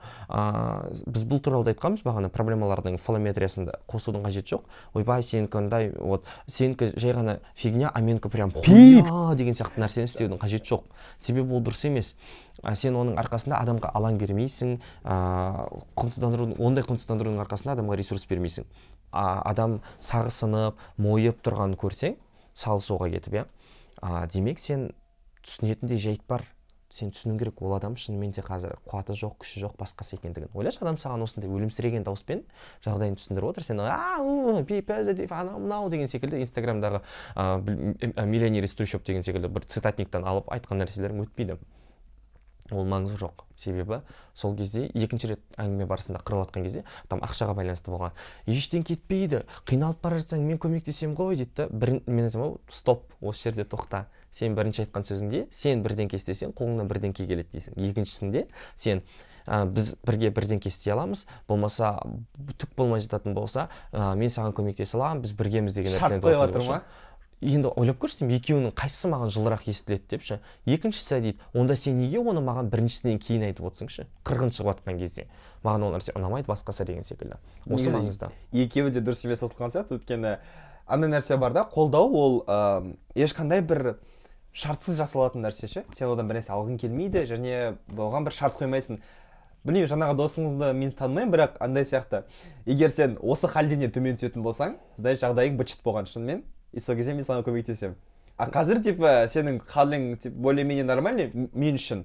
Біз 1.05 1.27
бұл 1.29 1.43
туралы 1.45 1.67
да 1.67 1.75
айтқанбыз 1.75 2.01
бағана 2.05 2.31
проблемалардың 2.33 2.97
фалометриясында 3.01 3.77
қосудың 3.85 4.25
қажеті 4.25 4.55
жоқ. 4.55 4.65
Ойбай 4.97 5.21
сенікі 5.21 5.61
андай 5.61 5.91
вот 5.93 6.25
сенікі 6.47 6.89
жай 6.97 7.13
ғана 7.13 7.37
фигня 7.53 7.93
а 7.93 8.01
менікі 8.01 8.33
прям 8.33 8.53
хуйня 8.53 9.35
деген 9.37 9.53
сияқты 9.53 9.81
нәрсені 9.81 10.09
істеудің 10.09 10.41
қажеті 10.41 10.73
жоқ. 10.73 10.89
Себебі 11.21 11.53
ол 11.53 11.61
дұрыс 11.61 11.85
емес. 11.85 12.15
Сен 12.73 12.95
оның 12.97 13.17
арқасында 13.21 13.59
адамға 13.61 13.91
алаң 13.93 14.15
бермейсің 14.17 14.77
ыыы 15.05 15.81
құнсыздандырудың 15.99 16.61
ондай 16.65 16.85
құнсыздандырудың 16.87 17.34
арқасында 17.43 17.75
адамға 17.75 17.99
ресурс 17.99 18.25
бермейсің. 18.29 18.65
А, 19.11 19.41
адам 19.45 19.81
сағы 19.99 20.31
сынып 20.31 20.81
мойып 20.97 21.43
тұрғанын 21.45 21.77
көрсең 21.79 22.17
салысуға 22.55 23.11
кетіп 23.13 23.41
иә. 23.41 23.45
Демек 24.31 24.59
сен 24.59 24.91
түсінетіндей 25.43 25.97
жайт 25.99 26.23
бар. 26.27 26.43
Сен 26.95 27.09
түсінуің 27.11 27.39
керек. 27.41 27.61
Ол 27.65 27.73
адам 27.75 27.95
шынымен 27.99 28.31
де 28.31 28.43
қазір 28.45 28.77
қуаты 28.85 29.15
жоқ 29.17 29.39
күші 29.41 29.63
жоқ 29.65 29.73
басқасы 29.79 30.15
екендігін 30.15 30.53
ойлашы. 30.53 30.79
Адам 30.85 30.95
саған 31.01 31.25
осындай 31.25 31.49
өлімсіреген 31.51 32.05
дауыспен 32.05 32.43
жағдайын 32.85 33.17
түсіндіріп 33.19 33.49
отыр. 33.49 33.65
Сен 33.65 33.81
анау 33.81 35.59
мынау 35.59 35.89
деген 35.89 36.07
секілді 36.07 36.39
инстаграмдағы 36.45 37.01
миллионер 37.35 38.63
из 38.63 38.75
деген 38.75 39.23
секілді 39.23 39.49
бір 39.49 39.65
цитатниктен 39.65 40.23
алып 40.23 40.47
айтқан 40.53 40.85
нәрселерің 40.85 41.25
өтпейді. 41.25 41.57
Ол 42.73 42.85
маңызы 42.89 43.17
жоқ 43.21 43.43
себебі 43.59 43.99
сол 44.33 44.55
кезде 44.57 44.87
екінші 44.97 45.29
рет 45.35 45.41
әңгіме 45.61 45.85
барысында 45.85 46.21
қырылып 46.25 46.47
жатқан 46.47 46.65
кезде 46.65 46.83
там 47.09 47.21
ақшаға 47.21 47.53
байланысты 47.59 47.91
болған. 47.93 48.15
Ештеңе 48.49 48.87
кетпейді 48.89 49.43
қиналып 49.69 50.01
бара 50.01 50.17
жатсаң 50.17 50.41
мен 50.47 50.57
көмектесемін 50.57 51.13
ғой 51.19 51.37
дейді 51.37 51.53
да 51.59 51.67
бір 51.69 51.99
мен 52.07 52.25
айтамын 52.25 52.55
ғой 52.55 52.73
стоп 52.73 53.05
осы 53.21 53.49
жерде 53.49 53.67
тоқта. 53.69 54.05
Сен 54.31 54.57
бірінші 54.57 54.85
айтқан 54.85 55.05
сөзіңде 55.05 55.45
сен 55.53 55.85
бірдеңке 55.85 56.17
істесең 56.17 56.57
қолыңнан 56.57 56.89
бірдеңке 56.89 57.27
келеді 57.29 57.53
дейсің. 57.53 57.77
Екіншісінде 57.91 58.47
сен 58.75 59.03
ә, 59.45 59.63
біз 59.69 59.93
бірге 60.03 60.33
бірдеңке 60.33 60.73
істей 60.73 60.91
аламыз. 60.91 61.27
Болмаса 61.47 61.99
түк 62.57 62.75
болмай 62.75 62.99
жататын 63.05 63.37
болса 63.37 63.69
ә, 63.93 64.15
мен 64.17 64.33
саған 64.33 64.57
көмектесе 64.57 64.97
аламын 64.97 65.23
біз 65.23 65.37
біргеміз 65.37 65.77
деген 65.77 65.95
шарт 65.95 66.19
қойып 66.19 66.41
жатыр 66.41 66.67
ма? 66.67 66.81
Енді 67.41 67.69
ойлап 67.75 67.99
көрші 67.99 68.21
деймін 68.21 68.37
екеуінің 68.39 68.73
қайсысы 68.79 69.09
маған 69.11 69.31
жылырақ 69.33 69.65
естіледі 69.69 70.05
деп 70.09 70.23
ше 70.23 70.39
екіншісі 70.65 71.19
дейді 71.19 71.39
онда 71.53 71.75
сен 71.75 71.97
неге 71.99 72.21
оны 72.21 72.41
маған 72.45 72.69
біріншісінен 72.71 73.19
кейін 73.19 73.43
айтып 73.49 73.67
отырсың 73.67 73.91
ше 73.91 74.05
қырғын 74.25 74.53
шығып 74.55 74.71
жатқан 74.71 74.99
кезде. 74.99 75.27
Маған 75.65 75.87
ол 75.89 75.95
нәрсе 75.97 76.15
ұнамайды 76.15 76.47
басқасы 76.47 76.85
деген 76.87 77.03
секілді 77.03 77.37
осы 77.67 77.91
маңызды 77.91 78.31
екеуі 78.53 78.93
де 78.95 79.03
дұрыс 79.03 79.25
емес 79.27 79.43
қосылған 79.43 79.75
сияқты. 79.75 79.99
Өйткені 79.99 80.37
андай 80.87 81.11
нәрсе 81.11 81.37
бар 81.37 81.53
да 81.53 81.65
қолдау 81.67 82.15
ол 82.15 82.39
ә, 82.47 82.95
ешқандай 83.15 83.61
бір 83.61 83.97
шартсыз 84.53 84.97
жасалатын 84.97 85.43
нәрсе 85.43 85.67
ше. 85.67 85.85
Сен 85.97 86.09
одан 86.09 86.29
бір 86.29 86.39
нәрсе 86.39 86.55
алғың 86.55 86.79
келмейді 86.79 87.25
және 87.27 87.75
оған 87.91 88.25
бір 88.25 88.37
шарт 88.37 88.59
қоймайсың. 88.61 89.01
Білмеймін 89.65 89.89
жаңағы 89.89 90.15
досыңызды 90.19 90.73
мен 90.77 90.91
танымаймын 90.93 91.33
бірақ 91.33 91.55
андай 91.59 91.83
сияқты. 91.89 92.23
Егер 92.69 92.91
сен 92.93 93.17
осы 93.21 93.49
халден 93.49 93.81
төмен 93.89 94.19
түсетін 94.19 94.45
болсаң 94.45 94.77
значит 94.95 95.25
жағдайың 95.25 95.57
быт 95.57 95.73
шыт 95.73 95.81
болған 95.83 96.05
шынымен. 96.05 96.43
И 96.75 96.79
сол 96.83 96.95
кезде 96.99 97.13
мен 97.15 97.23
саған 97.23 97.43
көмектесемін. 97.47 97.95
А 98.37 98.49
қазір 98.51 98.81
типа 98.83 99.11
сенің 99.31 99.61
халің 99.63 100.17
типа 100.19 100.35
более 100.43 100.65
менее 100.67 100.83
нормальный 100.83 101.29
мен 101.53 101.75
үшін. 101.79 102.01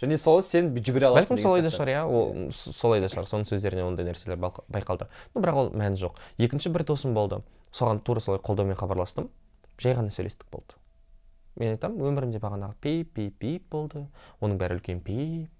Және 0.00 0.16
сол 0.16 0.40
сен 0.42 0.70
жүгіре 0.74 1.10
аласың 1.10 1.36
бәлкім 1.36 1.42
солай 1.42 1.60
да 1.62 1.68
шығар 1.68 1.90
иә. 1.92 2.04
Ол 2.08 2.50
с- 2.50 2.72
солай 2.72 3.00
да 3.04 3.10
шығар. 3.12 3.28
Соның 3.28 3.44
сөздерінен 3.44 3.84
ондай 3.90 4.06
нәрселер 4.08 4.38
байқалды. 4.40 5.06
Ну 5.34 5.42
бірақ 5.44 5.54
ол 5.60 5.68
мәні 5.76 6.00
жоқ. 6.00 6.16
Екінші 6.38 6.72
бір 6.72 6.84
досым 6.88 7.12
болды. 7.12 7.42
Соған 7.76 8.00
тура 8.00 8.20
солай 8.24 8.40
қолдаумен 8.40 8.74
хабарластым. 8.74 9.28
Жай 9.76 9.92
ғана 9.92 10.08
сөйлестік 10.08 10.48
болды. 10.50 10.80
Мен 11.56 11.74
айтамын 11.76 12.00
өмірімде 12.08 12.40
бағанағы 12.40 12.74
пип 12.80 13.12
пип 13.12 13.36
пип 13.38 13.68
болды. 13.70 14.06
Оның 14.40 14.56
бәрі 14.56 14.78
үлкен 14.80 15.00
пип. 15.04 15.50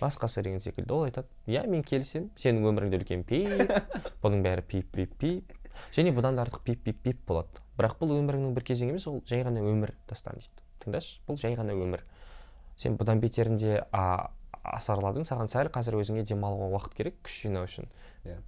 Басқасы 0.00 0.40
деген 0.42 0.60
секілді. 0.60 0.92
Ол 0.92 1.04
айтады 1.04 1.28
иә 1.46 1.66
мен 1.68 1.82
келісемін. 1.84 2.30
Сенің 2.36 2.64
өміріңде 2.72 2.96
үлкен 3.02 3.24
пип. 3.28 3.68
Бұның 4.24 4.40
бәрі 4.44 4.64
пип 4.68 4.88
пип 4.92 5.14
пип 5.20 5.52
және 5.94 6.12
бұдан 6.14 6.36
да 6.36 6.44
артық 6.44 6.64
пип 6.64 6.82
пип 6.84 7.00
пип 7.02 7.20
болады. 7.26 7.62
Бірақ 7.78 7.96
бұл 8.00 8.14
өміріңнің 8.18 8.54
бір 8.54 8.66
кезеңі 8.68 8.94
емес 8.94 9.06
ол 9.10 9.22
жай 9.28 9.44
ғана 9.46 9.62
өмір 9.64 9.94
дастан 10.08 10.38
дейді. 10.38 10.64
Тыңдашы 10.84 11.20
бұл 11.28 11.38
жай 11.40 11.56
ғана 11.58 11.74
өмір. 11.74 12.04
Сен 12.76 12.98
бұдан 12.98 13.20
бетерінде 13.22 13.84
а, 13.92 14.30
асарладың 14.64 15.26
саған 15.26 15.50
сәл 15.50 15.70
қазір 15.74 15.98
өзіңе 16.00 16.24
демалуға 16.28 16.70
уақыт 16.74 16.94
керек 16.98 17.18
күш 17.24 17.42
жинау 17.46 17.68
үшін. 17.68 17.88
Иә. 18.24 18.38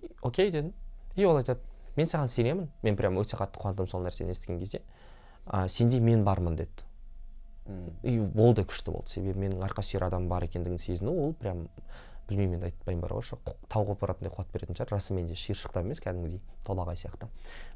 И- 0.00 0.10
окей 0.22 0.50
дедім. 0.50 0.72
И 1.16 1.24
ол 1.24 1.36
айтады 1.36 1.60
мен 1.96 2.06
саған 2.06 2.28
сенемін 2.28 2.70
мен 2.82 2.96
прям 2.96 3.18
өте 3.20 3.36
қатты 3.36 3.60
қуандым 3.60 3.88
сол 3.88 4.02
нәрсені 4.04 4.32
естіген 4.32 4.58
кезде. 4.58 4.82
А, 5.46 5.68
сенде 5.68 6.00
мен 6.00 6.24
бармын 6.24 6.56
деді. 6.56 6.88
И 8.02 8.18
ол 8.18 8.54
да 8.54 8.64
күшті 8.66 8.90
болды. 8.90 9.12
Себебі 9.12 9.44
менің 9.46 9.62
арқа 9.62 9.84
сүйер 9.86 10.08
адам 10.08 10.28
бар 10.28 10.44
екендігін 10.48 10.78
сезіну 10.82 11.12
ол 11.12 11.34
прям 11.34 11.68
білмеймін 12.32 12.58
енді 12.58 12.70
айтпайын 12.70 13.02
бар 13.02 13.12
ғой 13.14 13.56
тау 13.68 13.84
қопаратындай 13.86 14.32
қуат 14.32 14.48
беретін 14.54 14.78
шығар 14.78 14.96
расымен 14.96 15.28
де 15.28 15.36
шиыршықтап 15.38 15.84
емес 15.84 16.00
кәдімгідей 16.02 16.40
толағай 16.66 16.96
сияқты. 16.96 17.28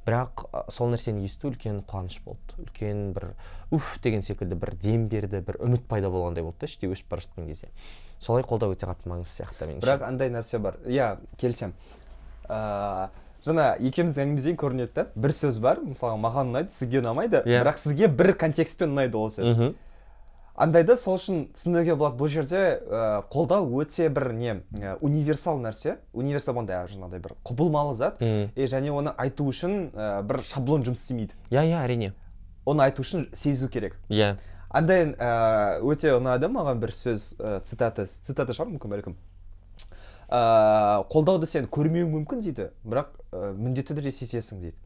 Бірақ 0.07 0.47
сол 0.73 0.91
нәрсені 0.93 1.25
есту 1.27 1.51
үлкен 1.51 1.83
қуаныш 1.87 2.19
болды. 2.25 2.57
Үлкен 2.65 3.13
бір 3.17 3.29
уф 3.75 3.99
деген 4.03 4.23
секілді 4.23 4.59
бір 4.59 4.75
дем 4.81 5.07
берді 5.13 5.43
бір 5.45 5.61
үміт 5.61 5.87
пайда 5.91 6.11
болғандай 6.11 6.47
болды 6.47 6.65
да 6.65 6.71
іштей 6.71 6.91
өшіп 6.91 7.13
бара 7.13 7.27
жатқан 7.27 7.47
кезде. 7.51 7.69
Солай 8.19 8.47
қолдау 8.47 8.75
өте 8.75 8.89
қатты 8.89 9.11
маңызды 9.11 9.43
сияқты 9.43 9.69
меніңше. 9.71 9.87
Бірақ 9.87 10.07
андай 10.07 10.33
нәрсе 10.33 10.59
бар. 10.63 10.81
Иә 10.87 11.17
келісемін. 11.41 11.75
Ыыы 12.49 13.25
жаңа 13.47 13.67
екеуміздің 13.79 14.23
әңгімемізден 14.25 14.57
көрінеді 14.59 14.95
да. 14.97 15.05
Бір 15.15 15.35
сөз 15.37 15.59
бар. 15.63 15.81
Мысалға 15.85 16.17
маған 16.19 16.51
ұнайды 16.51 16.75
сізге 16.75 16.99
ұнамайды. 17.03 17.43
Иә. 17.47 17.61
бірақ 17.63 17.79
сізге 17.79 18.09
бір 18.11 18.33
контекстпен 18.41 18.95
ұнайды 18.95 19.19
ол 19.19 19.31
сөз. 19.31 19.53
Мхм 20.57 20.63
андайды 20.63 20.97
сол 20.97 21.19
үшін 21.19 21.43
түсінуге 21.55 21.95
болады 21.97 22.17
бұл 22.17 22.29
жерде 22.33 22.81
ә, 22.81 23.23
қолдау 23.31 23.69
өте 23.81 24.09
бір 24.09 24.33
не 24.33 24.63
ә, 24.81 24.97
универсал 25.01 25.61
нәрсе. 25.61 25.99
Универсал 26.13 26.59
андай 26.59 26.87
жаңағыдай 26.89 27.21
бір 27.21 27.35
құбылмалы 27.45 27.95
зат. 27.95 28.21
Мм. 28.21 28.51
и 28.57 28.65
және 28.65 28.91
оны 28.91 29.13
айту 29.17 29.45
үшін 29.45 29.93
ә, 29.93 30.23
бір 30.23 30.43
шаблон 30.45 30.83
жұмыс 30.83 31.05
істемейді. 31.05 31.35
Иә 31.51 31.65
иә 31.69 31.85
әрине. 31.85 32.15
Оны 32.65 32.83
айту 32.85 33.03
үшін 33.03 33.29
сезу 33.35 33.69
керек. 33.69 33.97
Иә 34.09 34.37
андай 34.71 35.13
ә, 35.13 35.81
өте 35.85 36.17
ұнады 36.17 36.49
маған 36.49 36.81
бір 36.81 36.93
сөз 36.93 37.37
ә, 37.39 37.61
цитата 37.65 38.07
цитата 38.07 38.53
шығар 38.53 38.73
мүмкін 38.73 38.97
бәлкім. 38.97 39.17
Ә, 40.29 41.05
қолдауды 41.13 41.47
сен 41.47 41.69
көрмеуің 41.69 42.11
мүмкін 42.17 42.41
дейді. 42.43 42.71
Бірақ 42.85 43.13
ә, 43.31 43.53
міндетті 43.53 43.95
түрде 43.95 44.13
сезесің 44.13 44.65
дейді. 44.65 44.77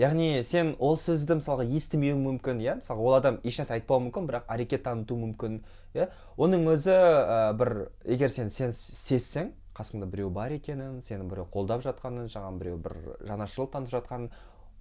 Яғни 0.00 0.42
сен 0.48 0.74
ол 0.80 0.96
сөзді 1.00 1.36
мысалға 1.40 1.66
естімеуің 1.76 2.20
мүмкін 2.24 2.60
иә? 2.64 2.76
Мысалға 2.80 3.06
ол 3.06 3.16
адам 3.18 3.40
ешнәрсе 3.44 3.76
айтпауы 3.76 4.06
мүмкін 4.06 4.28
бірақ 4.30 4.50
әрекет 4.54 4.84
танытуы 4.86 5.18
мүмкін 5.26 5.60
иә? 5.94 6.08
Оның 6.40 6.68
өзі 6.72 6.94
ә, 6.96 7.40
бір 7.60 7.74
егер 8.08 8.32
сен 8.32 8.48
сен 8.50 8.72
сезсең 8.76 9.52
қасыңда 9.76 10.08
біреу 10.10 10.30
бар 10.34 10.52
екенін 10.56 11.00
сені 11.04 11.28
біреу 11.30 11.46
қолдап 11.52 11.84
жатқанын 11.84 12.30
саған 12.32 12.58
біреу 12.60 12.78
бір 12.82 12.96
жанашырлық 13.28 13.70
танытып 13.74 13.94
жатқанын 13.98 14.30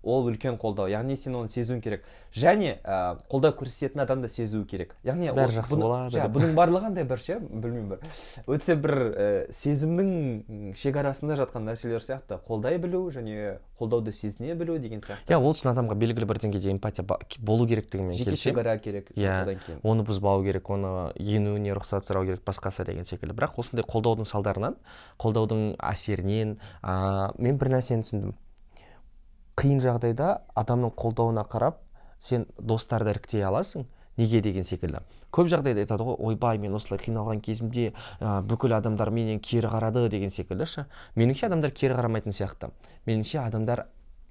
ол 0.03 0.27
үлкен 0.29 0.57
қолдау. 0.59 0.87
Яғни 0.89 1.15
сен 1.19 1.35
оны 1.35 1.49
сезуің 1.51 1.81
керек. 1.83 2.03
Және 2.33 2.77
ә, 2.85 3.17
қолдау 3.31 3.55
көрсететін 3.57 4.01
адам 4.03 4.21
да 4.21 4.29
сезуі 4.29 4.65
керек. 4.69 4.95
Яғни 5.03 5.31
Бәрі 5.33 5.57
жақсы 5.59 5.75
болады 5.79 6.13
жа- 6.15 6.27
бұның 6.31 6.53
барлығы 6.55 6.85
андай 6.91 7.03
бір 7.03 7.17
ше 7.19 7.39
білмеймін 7.41 7.89
бір. 7.89 7.99
Өте 8.47 8.75
бір 8.79 8.93
ә, 8.95 9.27
сезімнің 9.51 10.73
шекарасында 10.77 11.35
жатқан 11.39 11.65
нәрселер 11.67 12.03
сияқты. 12.05 12.37
Қолдай 12.47 12.77
білу 12.77 13.09
және 13.11 13.57
қолдауды 13.79 14.11
сезіне 14.13 14.55
білу 14.55 14.77
деген 14.79 15.01
сияқты. 15.01 15.33
Иә 15.33 15.39
ол 15.41 15.51
үшін 15.53 15.73
адамға 15.73 15.97
белгілі 15.99 16.27
бір 16.29 16.39
деңгейде 16.45 16.71
эмпатия 16.71 17.03
болу 17.39 17.67
керектігімен 17.67 18.13
жеке 18.13 18.35
шекара 18.35 18.77
керек 18.77 19.09
Иә. 19.15 19.57
кейін. 19.65 19.81
оны 19.83 20.05
бұзбау 20.05 20.43
керек 20.45 20.69
оны 20.69 21.11
енуіне 21.17 21.73
рұқсат 21.75 22.05
сұрау 22.07 22.25
керек 22.25 22.43
басқасы 22.45 22.85
деген 22.85 23.05
секілді. 23.05 23.33
Бірақ 23.33 23.57
осындай 23.57 23.83
қолдаудың 23.83 24.25
салдарынан 24.29 24.75
қолдаудың 25.19 25.75
әсерінен 25.79 26.57
ә, 26.83 27.33
мен 27.37 27.57
бір 27.57 27.73
нәрсені 27.79 28.03
түсіндім. 28.05 28.33
Қиын 29.59 29.81
жағдайда 29.83 30.33
адамның 30.59 30.93
қолдауына 30.95 31.43
қарап 31.51 31.81
сен 32.23 32.45
достарды 32.59 33.11
іріктей 33.11 33.43
аласың. 33.43 33.87
Неге 34.19 34.41
деген 34.43 34.65
секілді. 34.67 34.99
Көп 35.31 35.47
жағдайда 35.47 35.85
айтады 35.85 36.03
ғой 36.03 36.17
ойбай 36.31 36.57
мен 36.59 36.73
осылай 36.75 36.99
қиналған 36.99 37.39
кезімде 37.43 37.93
ә, 38.19 38.41
бүкіл 38.43 38.75
адамдар 38.75 39.11
менен 39.15 39.39
кері 39.39 39.69
қарады 39.71 40.09
деген 40.11 40.31
секілді 40.33 40.67
ше 40.67 40.85
меніңше 41.15 41.47
адамдар 41.47 41.71
кері 41.71 41.95
қарамайтын 41.95 42.35
сияқты. 42.35 42.71
Меніңше 43.07 43.39
адамдар 43.45 43.85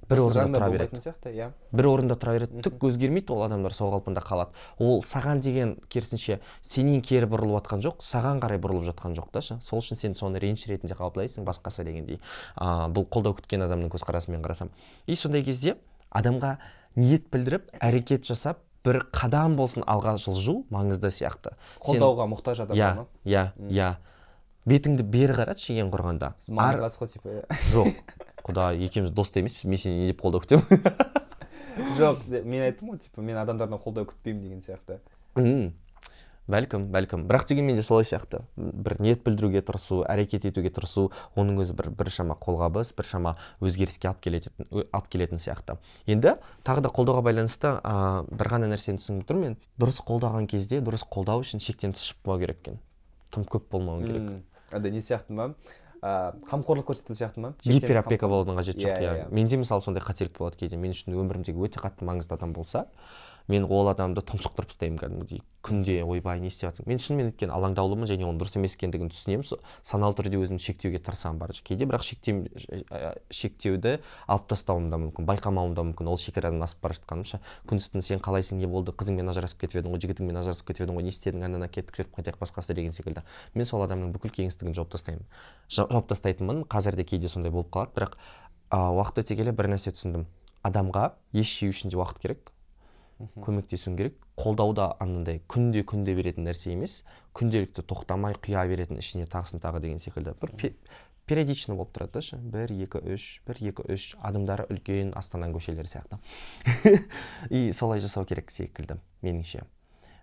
бір 0.09 0.21
орында 0.25 0.59
тұра 0.59 0.69
береді. 0.73 1.01
сияқты 1.03 1.33
иә. 1.35 1.49
Бір 1.73 1.89
орында 1.91 2.17
тұра 2.17 2.35
береді. 2.37 2.63
Түк 2.65 2.87
өзгермейді 2.89 3.33
ол 3.35 3.43
адамдар 3.45 3.75
сол 3.77 3.93
қалпында 3.93 4.23
қалады. 4.25 4.55
Ол 4.79 5.03
саған 5.03 5.41
деген 5.45 5.77
керісінше 5.89 6.41
сенен 6.63 7.03
кері 7.03 7.27
бұрылып 7.27 7.61
жатқан 7.63 7.83
жоқ 7.85 8.01
саған 8.05 8.41
қарай 8.43 8.61
бұрылып 8.63 8.89
жатқан 8.89 9.17
жоқ 9.19 9.31
та 9.33 9.41
ше. 9.41 9.59
Сол 9.61 9.83
үшін 9.83 9.97
сен 10.01 10.15
соны 10.15 10.41
реніш 10.41 10.67
ретінде 10.67 10.95
қабылдайсың 10.95 11.45
басқасы 11.45 11.85
дегендей. 11.85 12.21
А, 12.57 12.89
бұл 12.89 13.07
қолдау 13.09 13.37
күткен 13.37 13.67
адамның 13.69 13.93
көзқарасымен 13.93 14.43
қарасам. 14.43 14.71
И 15.07 15.15
сондай 15.15 15.45
кезде 15.45 15.77
адамға 16.11 16.57
ниет 16.97 17.29
білдіріп 17.31 17.71
әрекет 17.81 18.25
жасап 18.25 18.65
бір 18.87 19.03
қадам 19.13 19.57
болсын 19.59 19.85
алға 19.85 20.17
жылжу 20.23 20.63
маңызды 20.73 21.11
сияқты. 21.13 21.53
Сен- 21.85 21.99
қолдауға 22.01 22.29
мұқтаж 22.33 22.63
адам 22.65 22.77
иә 22.77 23.07
иә 23.25 23.45
иә. 23.69 23.97
Бетіңді 24.69 25.03
бері 25.03 25.33
қаратшы 25.33 25.77
ең 25.81 25.91
Ар- 26.59 26.91
типа 26.91 27.29
иә. 27.29 27.45
жоқ. 27.73 27.95
құда 28.49 28.71
екеуміз 28.87 29.13
дос 29.13 29.31
та 29.31 29.41
емеспіз 29.41 29.65
мен 29.69 29.81
сені 29.81 30.01
не 30.03 30.13
деп 30.13 30.23
қолдау 30.25 30.43
күтемін. 30.45 30.65
Жоқ 31.99 32.25
мен 32.43 32.65
айттым 32.65 32.95
ғой 32.95 33.03
типа 33.05 33.23
мен 33.23 33.37
адамдардан 33.39 33.79
қолдау 33.83 34.09
күтпеймін 34.09 34.43
деген 34.43 34.65
сияқты. 34.65 34.99
Бәлкім 36.49 36.87
бәлкім. 36.89 37.27
Бірақ 37.29 37.45
дегенмен 37.51 37.77
де 37.77 37.83
солай 37.85 38.07
сияқты. 38.09 38.41
Бір 38.57 38.97
ниет 39.05 39.21
білдіруге 39.25 39.61
тырысу 39.61 40.01
әрекет 40.09 40.47
етуге 40.49 40.71
тырысу 40.73 41.11
оның 41.37 41.61
өзі 41.61 41.75
бір 41.77 41.91
біршама 41.93 42.39
қолғабыс 42.41 42.95
біршама 42.97 43.35
өзгеріске 43.61 44.09
алып 44.09 44.23
келетін 44.25 44.65
алып 44.73 45.11
келетін 45.13 45.43
сияқты. 45.43 45.77
Енді 46.09 46.39
тағы 46.65 46.87
да 46.87 46.89
қолдауға 46.89 47.27
байланысты 47.29 47.75
ә, 47.77 48.25
бір 48.33 48.53
ғана 48.55 48.71
нәрсені 48.73 49.03
түсініп 49.03 49.29
тұрмын 49.29 49.45
мен. 49.45 49.59
Дұрыс 49.77 50.01
қолдаған 50.09 50.49
кезде 50.49 50.81
дұрыс 50.81 51.05
қолдау 51.05 51.45
үшін 51.45 51.61
шектен 51.61 51.93
тыс 51.93 52.15
шықпау 52.15 52.41
керек 52.41 52.65
екен. 52.65 52.81
Тым 53.29 53.45
көп 53.45 53.69
болмауы 53.69 54.09
керек. 54.09 54.33
Андай 54.73 54.97
не 54.97 55.05
сияқты 55.05 55.37
ма 55.37 55.53
ыыы 56.03 56.43
қамқорлық 56.51 56.87
көрсету 56.91 57.17
сияқты 57.17 57.43
ма? 57.43 57.55
Гиперопека 57.65 58.29
болудың 58.31 58.59
қажеті 58.61 58.85
жоқ 58.85 59.01
иә, 59.03 59.15
иә. 59.25 59.31
менде 59.35 59.59
мысалы 59.59 59.83
сондай 59.83 60.03
қателік 60.05 60.37
болады 60.39 60.59
кейде. 60.61 60.77
Мен 60.77 60.95
үшін 60.95 61.17
өмірімдегі 61.19 61.59
өте 61.59 61.83
қатты 61.83 62.07
маңызды 62.07 62.35
адам 62.35 62.53
болса 62.53 62.87
мен 63.49 63.65
ол 63.65 63.89
адамды 63.89 64.21
тұншықтырып 64.29 64.69
тастаймын 64.69 64.99
кәдімгідей. 65.01 65.43
Күнде 65.65 66.03
ойбай 66.05 66.41
не 66.41 66.49
істеп 66.49 66.69
жатсың 66.69 66.87
мен 66.89 67.01
шынымен 67.03 67.31
өйткені 67.33 67.53
алаңдаулымын 67.57 68.09
және 68.09 68.27
оның 68.29 68.39
дұрыс 68.41 68.57
емес 68.61 68.77
екендігін 68.77 69.11
түсінемін. 69.11 69.59
Саналы 69.83 70.15
түрде 70.17 70.39
өзімді 70.39 70.63
шектеуге 70.63 71.01
тырысамын 71.03 71.41
барынша. 71.41 71.65
Кейде 71.67 71.89
бірақ 71.89 72.05
шектем, 72.07 72.45
ә, 72.93 73.17
шектеуді 73.33 73.99
алып 74.29 74.47
тастауым 74.53 74.89
да 74.93 75.01
мүмкін 75.03 75.27
байқамауым 75.29 75.75
да 75.75 75.85
мүмкін. 75.89 76.09
Ол 76.13 76.21
шекарадан 76.21 76.63
асып 76.63 76.85
бара 76.85 76.95
жатқаным 76.95 77.27
ше. 77.27 77.41
Күндіз 77.69 77.91
түні 77.93 78.07
сен 78.07 78.23
қалайсың 78.23 78.61
не 78.63 78.71
болды? 78.71 78.93
Қызыңмен 78.93 79.33
ажырасып 79.33 79.65
кетіп 79.65 79.83
едің 79.83 79.97
ғой 79.97 80.05
жігітіңмен 80.05 80.41
ажырасып 80.41 80.71
кетіп 80.71 80.87
едің 80.87 81.01
ғой 81.01 81.09
не 81.09 81.13
істедің? 81.13 81.45
Ана 81.49 81.69
кеттік 81.69 81.99
жүріп 81.99 82.15
қайтайық 82.17 82.39
басқасы 82.39 82.77
деген 82.79 82.93
секілді. 82.97 83.25
Мен 83.55 83.69
сол 83.69 83.83
адамның 83.85 84.13
бүкіл 84.15 84.33
кеңістігін 84.39 84.77
жауып 84.79 84.95
тастаймын. 84.95 85.27
Жа- 85.69 85.89
жауып 85.91 86.09
тастайтынмын. 86.13 86.65
Қазір 86.71 86.97
де 86.97 87.05
кейде 87.05 87.29
сондай 87.29 87.53
болып 87.53 87.73
қалады. 87.75 87.97
Бірақ 87.97 88.17
а, 88.71 88.93
уақыт 88.95 89.25
өте 89.25 89.37
келе 89.37 89.53
бір 89.53 89.73
нәрсе 89.75 89.93
түсіндім. 89.93 90.29
Адамға 90.63 91.13
еш 91.33 91.59
жеу 91.61 91.75
үшін 91.75 91.93
де 91.93 91.99
уақыт 91.99 92.23
керек. 92.23 92.53
Көмектесуің 93.19 93.97
керек. 93.99 94.17
Қолдау 94.39 94.73
да 94.77 94.93
анандай 95.03 95.41
күнде 95.51 95.83
күнде 95.87 96.15
беретін 96.15 96.47
нәрсе 96.47 96.73
емес. 96.73 97.03
Күнделікті 97.35 97.83
тоқтамай 97.91 98.37
құя 98.39 98.65
беретін 98.71 99.01
ішіне 99.03 99.27
тағысын 99.31 99.63
тағы 99.63 99.81
деген 99.83 99.99
секілді. 100.03 100.35
Бір 100.41 100.53
пе- 100.61 100.75
периодично 101.27 101.75
болып 101.77 101.91
тұрады 101.97 102.13
да 102.19 102.23
ше. 102.23 102.39
Бір 102.39 102.73
екі 102.73 103.03
үш 103.15 103.27
бір 103.47 103.61
екі 103.73 103.89
үш 103.91 104.13
адамдары 104.23 104.69
үлкен 104.71 105.13
астана 105.19 105.51
көшелері 105.51 105.91
сияқты. 105.91 106.21
И 107.51 107.73
солай 107.73 108.01
жасау 108.01 108.25
керек 108.25 108.51
секілді 108.55 109.01
меніңше. 109.23 109.65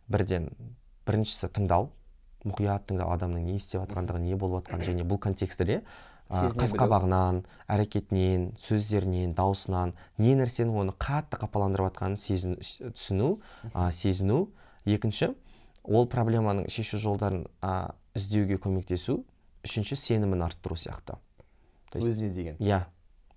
Бірден 0.08 0.49
біріншісі 1.05 1.51
тыңдау. 1.51 1.91
Мұқият 2.45 2.88
тыңдау. 2.88 3.12
Адамның 3.15 3.43
не 3.45 3.55
істеп 3.60 3.84
жатқандығын 3.84 4.27
не 4.29 4.36
болып 4.39 4.63
жатқанын 4.63 4.86
және 4.86 5.05
бұл 5.08 5.19
контекстіде 5.19 5.81
қас 6.29 6.73
қабағынан 6.73 7.43
әрекетінен 7.69 8.47
сөздерінен 8.57 9.35
даусынан 9.38 9.93
не 10.17 10.33
нәрсенің 10.39 10.73
оны 10.81 10.95
қатты 10.97 11.38
қапаландырып 11.38 11.91
жатқанын 11.91 12.17
түсіну 12.95 13.29
а, 13.73 13.91
сезіну. 13.91 14.49
Екінші 14.85 15.33
ол 15.83 16.07
проблеманың 16.09 16.69
шешу 16.69 16.97
жолдарын 16.97 17.45
а, 17.61 17.93
іздеуге 18.17 18.57
көмектесу. 18.57 19.23
Үшінші 19.65 19.95
сенімін 19.97 20.45
арттыру 20.45 20.75
сияқты. 20.77 21.17
То 21.91 21.99
есть- 21.99 22.09
өзіне 22.09 22.33
деген. 22.33 22.57
иә 22.57 22.85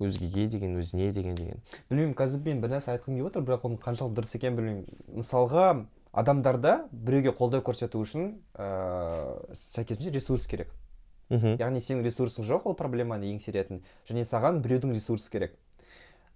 өзгеге 0.00 0.46
деген 0.48 0.76
өзіне 0.78 1.12
деген 1.12 1.34
деген. 1.34 1.60
Білмеймін 1.90 2.14
қазір 2.14 2.44
мен 2.44 2.60
бір 2.60 2.70
нәрсе 2.76 2.96
айтқым 2.96 3.16
келіп 3.16 3.26
отыр 3.26 3.42
бірақ 3.42 3.64
оның 3.66 3.78
қаншалықты 3.82 4.14
дұрыс 4.20 4.36
екенін 4.36 4.56
білмеймін. 4.56 4.84
Мысалға 5.16 5.86
адамдарда 6.12 6.88
біреуге 6.92 7.32
қолдау 7.32 7.62
көрсету 7.66 8.00
үшін 8.00 8.38
ыыы 8.54 9.56
сәйкесінше 9.74 10.12
ресурс 10.14 10.46
керек. 10.46 10.70
Мхм 11.30 11.56
яғни 11.60 11.80
сенің 11.84 12.04
ресурсың 12.06 12.46
жоқ 12.48 12.68
ол 12.70 12.76
проблеманы 12.78 13.28
еңсеретін 13.32 13.82
және 14.08 14.24
саған 14.24 14.62
біреудің 14.64 14.94
ресурсы 14.96 15.30
керек. 15.30 15.56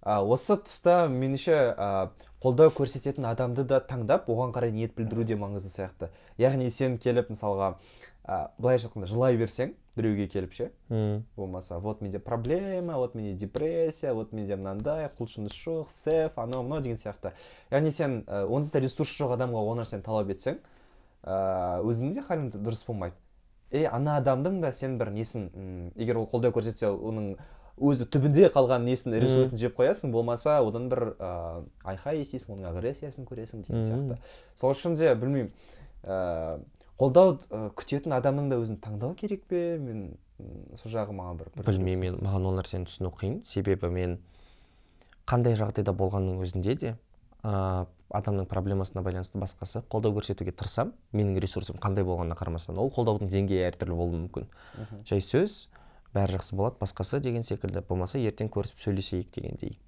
А, 0.01 0.19
осы 0.21 0.57
тұста 0.59 1.07
меніңше 1.07 1.55
қолдау 2.43 2.73
көрсететін 2.75 3.23
адамды 3.29 3.63
да 3.63 3.79
таңдап 3.79 4.27
оған 4.27 4.51
қарай 4.51 4.73
ниет 4.75 4.97
білдіру 4.97 5.23
де 5.23 5.37
маңызды 5.39 5.71
сияқты. 5.71 6.09
Яғни 6.37 6.67
сен 6.69 6.97
келіп 6.99 7.31
мысалға 7.31 7.77
а, 8.25 8.51
былайша 8.57 8.89
айтқанда 8.89 9.07
жылай 9.07 9.39
берсең 9.39 9.73
біреуге 9.95 10.27
келіп 10.27 10.53
ше 10.53 10.71
болмаса 11.37 11.79
вот 11.79 12.01
менде 12.01 12.19
проблема 12.19 12.97
вот 12.97 13.15
менде 13.15 13.33
депрессия 13.33 14.13
вот 14.13 14.33
менде 14.33 14.57
мынандай 14.57 15.07
құлшыныс 15.17 15.53
жоқ 15.53 15.89
сеф 15.89 16.37
анау 16.37 16.63
мынау 16.63 16.81
деген 16.81 16.97
сияқты. 16.97 17.31
Яғни 17.71 17.91
сен 17.91 18.23
ә, 18.27 18.43
онсыз 18.43 18.73
да 18.73 18.79
ресурс 18.79 19.15
жоқ 19.15 19.37
адамға 19.37 19.63
ол 19.63 19.77
нәрсені 19.79 20.03
талап 20.03 20.29
етсең 20.33 20.59
ә, 21.23 21.79
өзіңнің 21.79 22.13
де 22.13 22.25
халің 22.27 22.51
дұрыс 22.57 22.83
болмайды. 22.87 23.15
Е 23.73 23.83
ана 23.89 24.17
адамдың 24.21 24.61
да 24.61 24.71
сен 24.71 24.97
бір 25.01 25.11
несін 25.15 25.49
м, 25.53 25.91
егер 25.97 26.17
ол 26.21 26.27
қолдау 26.31 26.53
көрсетсе 26.55 26.91
оның 26.93 27.33
өзі 27.81 28.05
түбінде 28.13 28.51
қалған 28.53 28.85
несін 28.85 29.15
ресурсын 29.17 29.57
жеп 29.57 29.73
қоясың 29.79 30.11
болмаса 30.13 30.59
одан 30.61 30.89
бір 30.91 31.15
ә, 31.17 31.63
айқай 31.89 32.21
естисің 32.21 32.53
оның 32.53 32.69
агрессиясын 32.69 33.25
көресің 33.25 33.63
деген 33.65 33.81
сияқты. 33.87 34.17
Сол 34.55 34.75
үшін 34.75 34.93
де 34.99 35.09
білмеймін 35.17 35.49
ә, 36.05 36.59
қолдау 37.01 37.39
ә, 37.49 37.71
күтетін 37.73 38.13
адамның 38.19 38.51
да 38.53 38.59
өзін 38.61 38.77
таңдау 38.77 39.15
керек 39.17 39.47
пе? 39.49 39.79
Мен 39.81 40.11
сол 40.77 40.91
жағы 40.93 41.15
маған 41.17 41.41
бір 41.41 41.49
бір 41.55 41.65
білмеймін 41.71 42.11
мен 42.13 42.21
маған 42.27 42.45
ол 42.51 42.57
нәрсені 42.59 42.85
түсіну 42.89 43.09
қиын 43.17 43.39
себебі 43.47 43.89
мен 43.89 44.19
қандай 45.29 45.55
жағдайда 45.57 45.93
болғанның 45.97 46.41
өзінде 46.45 46.75
де 46.77 46.93
ә, 47.43 47.85
адамның 48.13 48.47
проблемасына 48.49 49.03
байланысты 49.05 49.39
басқасы 49.41 49.81
қолдау 49.91 50.13
көрсетуге 50.17 50.53
тырысамын 50.53 50.93
менің 51.13 51.39
ресурсым 51.43 51.79
қандай 51.81 52.05
болғанына 52.05 52.37
қарамастан 52.37 52.77
ол 52.77 52.91
қолдаудың 52.93 53.31
деңгейі 53.31 53.65
әртүрлі 53.71 53.97
болуы 53.97 54.19
мүмкін. 54.25 54.45
Мгм. 54.77 55.01
жай 55.09 55.23
сөз 55.25 55.67
бәрі 56.13 56.37
жақсы 56.37 56.55
болады 56.55 56.77
басқасы 56.81 57.19
деген 57.19 57.43
секілді 57.43 57.81
болмаса 57.87 58.21
ертең 58.21 58.51
көрісіп 58.53 58.83
сөйлесейік 58.85 59.33
дегендей. 59.33 59.79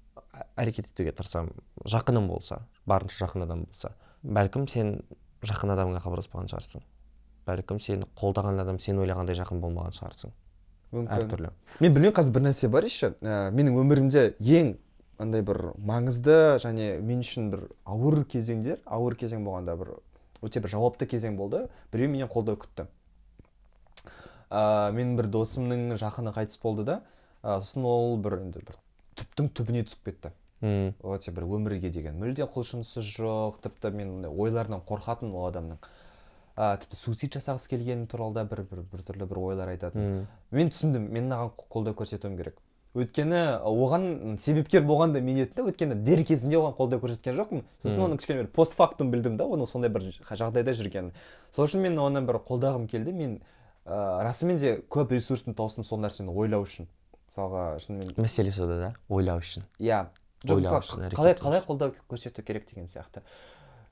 Әрекет 0.56 0.90
етуге 0.90 1.12
тырысамын 1.12 1.54
жақыным 1.86 2.26
болса 2.28 2.66
барынша 2.84 3.24
жақын 3.26 3.46
адам 3.46 3.64
болса 3.68 3.94
бәлкім 4.22 4.66
сен 4.68 4.98
жақын 5.46 5.72
адамға 5.76 6.02
хабарласпаған 6.04 6.50
шығарсың. 6.50 6.82
Бәлкім 7.46 7.78
сені 7.80 8.08
қолдаған 8.18 8.58
адам 8.62 8.80
сен 8.82 8.98
ойлағандай 8.98 9.38
жақын 9.38 9.60
болмаған 9.62 9.94
шығарсың. 9.94 10.34
Мүмкін. 10.94 11.12
Әртүрлі. 11.16 11.52
Мен 11.80 11.94
білмеймін 11.94 12.16
қазір 12.16 12.34
бір 12.34 12.44
нәрсе 12.48 12.70
бар 12.72 12.86
еще. 12.86 13.12
Ә, 13.22 13.50
менің 13.54 13.78
өмірімде 13.82 14.24
ең 14.40 14.74
андай 15.22 15.42
бір 15.46 15.72
маңызды 15.78 16.56
және 16.62 16.96
мен 17.00 17.22
үшін 17.24 17.50
бір 17.52 17.66
ауыр 17.88 18.24
кезеңдер 18.28 18.82
ауыр 18.84 19.16
кезең 19.18 19.44
болғанда 19.46 19.76
бір 19.80 19.94
өте 20.44 20.60
бір 20.60 20.72
жауапты 20.74 21.08
кезең 21.08 21.36
болды. 21.38 21.66
Біреу 21.92 22.10
менен 22.12 22.28
қолдау 22.30 22.58
күтті. 22.60 22.86
Ә, 24.50 24.92
менің 24.94 25.16
бір 25.18 25.30
досымның 25.32 25.96
жақыны 25.98 26.32
қайтыс 26.36 26.60
болды 26.62 26.84
да 26.86 27.00
ә, 27.42 27.58
сосын 27.60 27.86
ол 27.88 28.18
бір 28.22 28.38
енді 28.42 28.62
бір 28.62 28.76
түптің 29.18 29.50
түбіне 29.56 29.86
түсіп 29.88 30.10
кетті. 30.10 30.32
М, 30.62 30.92
өте 31.02 31.32
бір 31.34 31.48
өмірге 31.56 31.90
деген 31.90 32.20
мүлде 32.20 32.46
құлшынысы 32.52 33.02
жоқ 33.04 33.58
тіпті 33.64 33.90
мен 33.96 34.28
ойларынан 34.28 34.84
қорқатынмын 34.86 35.40
ол 35.40 35.48
адамның. 35.50 35.80
Ә, 36.56 36.76
тіпті 36.80 36.96
суицид 36.96 37.34
жасағысы 37.36 37.72
келгені 37.72 38.06
туралы 38.08 38.38
да 38.38 38.44
бір 38.48 38.62
бір 38.70 38.84
біртүрлі 38.92 39.26
бір 39.28 39.42
ойлар 39.42 39.74
айтатын. 39.74 40.26
Мен 40.50 40.70
түсіндім 40.72 41.10
мен 41.10 41.26
мынаған 41.26 41.52
қолдау 41.66 41.96
көрсетуім 41.98 42.38
керек. 42.38 42.62
Өйткені 42.96 43.40
оған 43.68 44.38
себепкер 44.40 44.84
болған 44.88 45.12
да 45.12 45.20
мен 45.20 45.42
едім 45.42 45.52
да 45.56 45.64
өйткені 45.68 45.98
дер 46.06 46.22
кезінде 46.24 46.56
оған 46.56 46.76
қолдау 46.78 47.02
көрсеткен 47.02 47.36
жоқпын. 47.36 47.64
Сосын 47.84 48.00
Мм. 48.00 48.06
оны 48.06 48.16
кішкене 48.16 48.42
бір 48.42 48.50
постфактум 48.56 49.10
білдім 49.12 49.36
да 49.36 49.44
оның 49.44 49.68
сондай 49.68 49.92
бір 49.92 50.08
жағдайда 50.16 50.72
жүргенін. 50.72 51.12
Сол 51.52 51.68
үшін 51.68 51.84
мен 51.84 51.98
оны 52.00 52.24
бір 52.24 52.40
қолдағым 52.40 52.88
келді. 52.88 53.12
Мен 53.12 53.34
ә, 53.84 54.22
расымен 54.24 54.56
де 54.58 54.78
көп 54.88 55.12
ресурсты 55.12 55.52
тауыстым 55.52 55.84
сол 55.84 56.00
нәрсені 56.00 56.32
ойлау 56.32 56.64
үшін. 56.64 56.88
мысалға 57.28 57.78
шынымен 57.82 58.16
мәселе 58.16 58.52
сода 58.52 58.76
да 58.78 58.94
ойлау 59.08 59.42
үшін. 59.42 59.66
Иә. 59.78 60.06
Жоқ 60.46 60.62
мысалы 60.62 61.10
қалай 61.12 61.34
қалай 61.34 61.62
қолдау 61.66 61.92
көрсету 62.08 62.42
керек 62.42 62.68
деген 62.70 62.86
сияқты. 62.86 63.22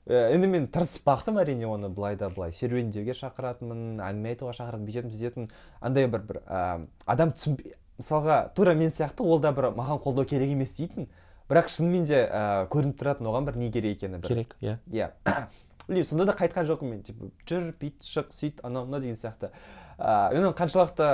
Ә, 0.07 0.31
енді 0.33 0.47
мен 0.47 0.67
тырысып 0.67 1.03
бақтым 1.05 1.39
әрине 1.41 1.65
оны 1.67 1.89
былай 1.89 2.15
да 2.15 2.29
былай. 2.29 2.53
Серуендеуге 2.53 3.13
шақыратынмын 3.17 3.99
әңгіме 4.05 4.35
айтуға 4.35 4.53
шақыратын 4.53 4.85
бүйтетін 4.85 5.11
сөйтетін 5.11 5.49
андай 5.81 6.07
бір 6.07 6.21
бір 6.29 6.41
ә, 6.45 6.85
адам 7.05 7.33
түсін 7.33 7.57
мысалға 7.99 8.39
тура 8.55 8.73
мен 8.75 8.91
сияқты 8.91 9.23
ол 9.23 9.39
да 9.39 9.51
бір 9.55 9.71
маған 9.75 10.01
қолдау 10.03 10.25
керек 10.29 10.51
емес 10.51 10.75
дейтін. 10.77 11.07
Бірақ 11.49 11.69
шынымен 11.69 12.07
де 12.09 12.23
ә, 12.25 12.65
көрініп 12.73 12.97
тұратын 12.99 13.29
оған 13.29 13.45
бір 13.45 13.57
не 13.61 13.71
керек 13.71 13.99
екені 13.99 14.17
бір. 14.17 14.27
Керек 14.27 14.55
иә. 14.61 14.77
Иә. 14.91 15.11
Білмеймін 15.87 16.09
сонда 16.09 16.25
да 16.31 16.33
қайтқан 16.39 16.65
жоқпын 16.65 16.89
мен 16.89 17.03
типа 17.05 17.29
жүр 17.45 17.69
бүйт 17.79 18.01
шық 18.01 18.33
сөйт 18.33 18.63
анау 18.65 18.87
мынау 18.87 19.03
деген 19.03 19.19
сияқты. 19.19 19.51
Ыыы 19.99 20.53
қаншалықты 20.57 21.09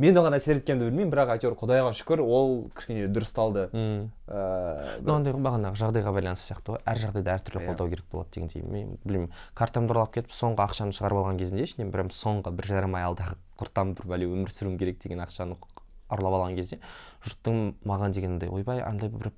мен 0.00 0.16
оған 0.16 0.32
әсер 0.38 0.56
еткенімді 0.56 0.86
білмеймін 0.88 1.10
бірақ 1.12 1.32
әйтеуір 1.34 1.54
құдайға 1.60 1.90
шүкір 1.98 2.22
ол 2.24 2.52
кішкене 2.78 3.08
дұрысталды 3.12 3.66
М. 3.76 4.06
ыыы 4.28 5.02
ну 5.04 5.14
андай 5.18 5.34
ғой 5.36 5.42
бағанағы 5.44 5.76
жағдайға 5.82 6.14
байланысты 6.16 6.48
сияқты 6.54 6.72
ғой 6.76 6.80
әр 6.88 7.00
жағдайда 7.02 7.34
әртүрлі 7.36 7.60
Иә. 7.60 7.66
қолдау 7.68 7.90
керек 7.92 8.06
болады 8.12 8.32
дегендей 8.38 8.62
мен 8.64 8.94
білмеймін 9.04 9.34
картамды 9.58 9.92
ұрлап 9.92 10.14
кетіп 10.16 10.32
соңғы 10.32 10.64
ақшамды 10.64 10.96
шығарып 10.96 11.20
алған 11.20 11.42
кезінде 11.42 11.66
ішінен 11.68 11.92
прям 11.92 12.08
соңғы 12.08 12.54
бір 12.56 12.70
жарым 12.72 12.96
ай 12.96 13.04
алдағы 13.10 13.36
құртам 13.60 13.92
бір 13.98 14.08
бәле 14.14 14.30
өмір 14.32 14.54
сүруім 14.56 14.78
керек 14.80 14.98
деген 15.04 15.20
ақшаны 15.26 15.58
ұрлап 16.12 16.38
алған 16.40 16.56
кезде 16.56 16.80
жұрттың 17.28 17.60
маған 17.84 18.16
деген 18.16 18.38
андай 18.38 18.48
ойбай 18.48 18.80
андай 18.80 19.12
бір 19.12 19.28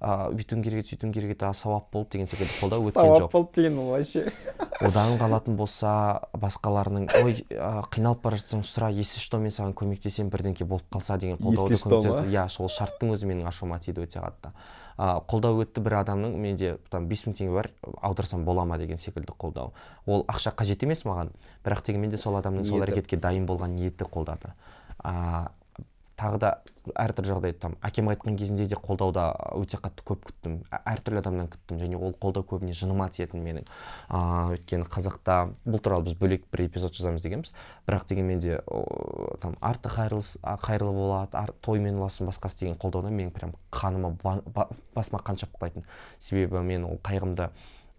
ыыы 0.00 0.32
бүйтуің 0.38 0.62
керек 0.64 0.80
еді 0.80 0.94
сөйтуің 0.94 1.12
керек 1.12 1.34
еді 1.34 1.44
а 1.44 1.52
сауап 1.52 1.90
болды 1.92 2.16
деген 2.16 2.28
секілді 2.30 2.54
қолдау 2.56 2.86
өткен 2.88 3.14
жоқ. 3.20 3.30
болды 3.32 3.50
деген 3.60 3.78
ол 3.78 3.90
вообще. 3.92 4.32
Одан 4.80 5.18
қалатын 5.20 5.56
болса 5.56 6.22
басқаларының 6.32 7.10
ой 7.20 7.44
ә, 7.52 7.84
қиналып 7.92 8.22
бара 8.24 8.40
жатсаң 8.40 8.64
сұра 8.64 8.88
если 8.96 9.20
что 9.20 9.38
мен 9.38 9.52
саған 9.52 9.74
көмектесемін 9.76 10.32
бірдеңке 10.32 10.64
болып 10.64 10.88
қалса 10.90 11.18
деген 11.20 11.36
қолдауды 11.36 12.30
иә 12.32 12.48
сол 12.48 12.72
шарттың 12.72 13.12
өзі 13.12 13.28
менің 13.28 13.52
ашуыма 13.52 13.78
тиді 13.78 14.06
өте 14.06 14.24
қатты. 14.24 14.54
А, 14.96 15.20
қолдау 15.20 15.60
өтті 15.62 15.84
бір 15.84 16.00
адамның 16.00 16.34
менде 16.36 16.74
там 16.88 17.06
бес 17.08 17.26
мың 17.28 17.36
теңге 17.36 17.54
бар 17.54 17.70
аударсам 18.00 18.44
бола 18.44 18.64
ма 18.64 18.76
деген 18.80 18.96
секілді 18.96 19.36
қолдау. 19.36 19.72
Ол 20.06 20.24
ақша 20.28 20.52
қажет 20.56 20.84
емес 20.84 21.04
маған 21.04 21.32
бірақ 21.64 21.86
дегенмен 21.86 22.10
де 22.12 22.16
сол 22.20 22.36
адамның 22.40 22.64
сол 22.68 22.84
әрекетке 22.84 23.16
дайын 23.20 23.46
болған 23.48 23.76
ниеті 23.76 24.04
қолдады. 24.04 24.52
А, 24.98 25.52
тағы 26.20 26.38
да 26.40 26.50
әртүрлі 27.00 27.30
жағдай 27.30 27.54
там 27.60 27.74
әкем 27.84 28.08
айтқан 28.12 28.36
кезінде 28.40 28.66
де 28.68 28.76
қолдауда 28.76 29.30
өте 29.56 29.78
қатты 29.80 30.04
көп 30.06 30.24
күттім. 30.28 30.58
Ә- 30.72 30.80
әртүрлі 30.94 31.20
адамнан 31.20 31.48
күттім. 31.52 31.80
Және 31.80 31.96
ол 31.96 32.14
қолдау 32.20 32.44
көбіне 32.48 32.74
жыныма 32.76 33.08
тиетін 33.12 33.44
менің. 33.44 33.68
Ыыы 34.10 34.56
өйткені 34.56 34.88
қазақта 34.90 35.54
бұл 35.64 35.82
туралы 35.84 36.08
біз 36.08 36.16
бөлек 36.20 36.46
бір 36.52 36.66
эпизод 36.66 36.96
жазамыз 36.96 37.24
дегенбіз. 37.24 37.52
Бірақ 37.88 38.06
дегенмен 38.08 38.40
де 38.40 38.60
там 39.40 39.56
арты 39.60 39.88
қайырлы 39.92 40.92
болады 40.92 41.36
ар, 41.36 41.52
тоймен 41.62 42.00
уласын 42.00 42.28
басқасы 42.28 42.64
деген 42.64 42.78
қолдаудан 42.80 43.12
менің 43.12 43.30
прям 43.36 43.54
қаныма 43.70 44.16
ба- 44.22 44.42
ба- 44.46 44.70
басыма 44.94 45.20
қан 45.24 45.40
шапқылайтын 45.40 45.84
себебі 46.18 46.64
мен 46.64 46.84
ол 46.84 46.98
қайғымды 47.04 47.50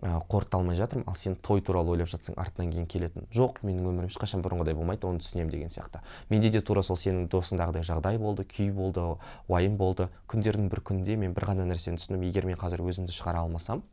ә, 0.01 0.19
қорыта 0.27 0.57
алмай 0.57 0.75
жатырмын. 0.75 1.05
Ал 1.07 1.15
сен 1.15 1.35
той 1.35 1.61
туралы 1.61 1.93
ойлап 1.93 2.09
жатсаң 2.09 2.35
артынан 2.41 2.71
кейін 2.73 2.87
келетін. 2.89 3.27
Жоқ 3.33 3.61
менің 3.65 3.87
өмірім 3.91 4.09
ешқашан 4.09 4.41
бұрынғыдай 4.41 4.75
болмайды 4.75 5.07
оны 5.07 5.21
түсінемін 5.21 5.51
деген 5.53 5.69
сияқты. 5.69 6.01
Менде 6.29 6.49
де 6.49 6.61
тура 6.61 6.81
сол 6.83 6.97
сенің 6.97 7.29
досыңдағыдай 7.29 7.85
жағдай 7.85 8.17
болды 8.17 8.45
күй 8.49 8.71
болды 8.73 9.05
уайым 9.47 9.77
болды. 9.77 10.09
Күндердің 10.27 10.69
бір 10.73 10.81
күнінде 10.81 11.17
мен 11.21 11.33
бір 11.37 11.51
ғана 11.51 11.67
нәрсені 11.69 12.01
түсіндім. 12.01 12.25
Егер 12.25 12.49
мен 12.49 12.57
қазір 12.57 12.81
өзімді 12.81 13.13
шығара 13.13 13.45
алмасам 13.45 13.83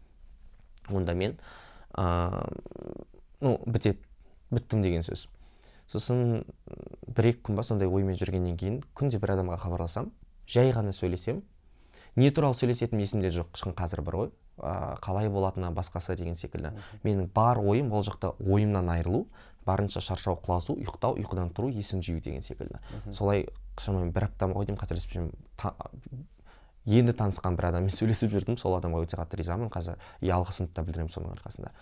онда 0.89 1.15
мен 1.15 1.37
ыыы 1.97 3.05
ну 3.41 3.59
бітеді 3.67 4.01
біттім 4.51 4.83
деген 4.83 5.05
сөз. 5.05 5.29
Сосын 5.89 6.43
бір 7.07 7.31
екі 7.33 7.45
күн 7.49 7.57
ба 7.57 7.63
сондай 7.65 7.89
оймен 7.89 8.17
жүргеннен 8.17 8.57
кейін 8.61 8.83
күнде 8.97 9.21
бір 9.21 9.37
адамға 9.37 9.61
хабарласам 9.61 10.11
жай 10.49 10.73
ғана 10.73 10.93
сөйлесем. 10.93 11.43
Не 12.17 12.31
туралы 12.33 12.57
сөйлесетінім 12.57 13.05
есімде 13.05 13.31
жоқ 13.33 13.53
қазір 13.77 14.03
бар 14.03 14.17
ғой. 14.23 14.31
Ыыы 14.59 14.97
қалай 15.03 15.31
болатыны 15.31 15.71
басқасы 15.75 16.17
деген 16.17 16.37
секілді. 16.37 16.75
Менің 17.05 17.31
бар 17.35 17.59
ойым 17.59 17.93
ол 17.93 18.03
жақта 18.07 18.35
ойымнан 18.39 18.91
айырылу 18.91 19.27
барынша 19.67 20.01
шаршау 20.01 20.39
құлазу 20.41 20.77
ұйықтау 20.79 21.19
ұйқыдан 21.21 21.53
тұру 21.55 21.71
есін 21.73 22.03
жию 22.03 22.21
деген 22.21 22.43
секілді. 22.43 22.81
Солай 23.13 23.47
шамамен 23.79 24.13
бір 24.13 24.29
апта 24.31 24.49
ма 24.49 24.57
ғой 24.57 24.67
деймін 24.67 24.81
қателеспесем 24.81 25.31
енді 26.89 27.13
танысқан 27.13 27.57
бір 27.59 27.69
адаммен 27.69 27.93
сөйлесіп 27.93 28.33
жүрдім 28.33 28.57
сол 28.59 28.79
адамға 28.79 29.05
өте 29.05 29.19
қатты 29.21 29.41
ризамын. 29.43 29.69
Қазір 29.69 29.99
и 30.25 30.33
алғысымды 30.33 30.73
да 30.75 30.85
білдіремін 30.87 31.13
соның 31.13 31.35
арқасында. 31.37 31.73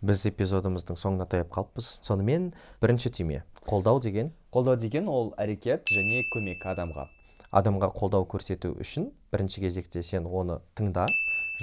Біз 0.00 0.24
эпизодымыздың 0.30 0.96
соңына 0.96 1.26
таяп 1.28 1.50
қалыппыз. 1.52 1.98
Сонымен 2.06 2.54
бірінші 2.80 3.12
түйме. 3.12 3.42
Қолдау 3.68 4.00
деген? 4.00 4.32
Қолдау 4.48 4.80
деген 4.80 5.10
ол 5.12 5.34
әрекет 5.36 5.92
және 5.92 6.22
көмек 6.32 6.64
адамға. 6.72 7.10
Адамға 7.52 7.90
қолдау 7.92 8.24
көрсету 8.24 8.72
үшін 8.80 9.10
бірінші 9.34 9.66
кезекте 9.66 10.02
сен 10.02 10.24
оны 10.24 10.62
тыңда. 10.78 11.04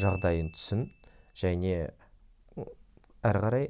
Жағдайын 0.02 0.54
түсін 0.56 0.88
және 1.38 1.92
әрі 3.26 3.44
қарай 3.44 3.68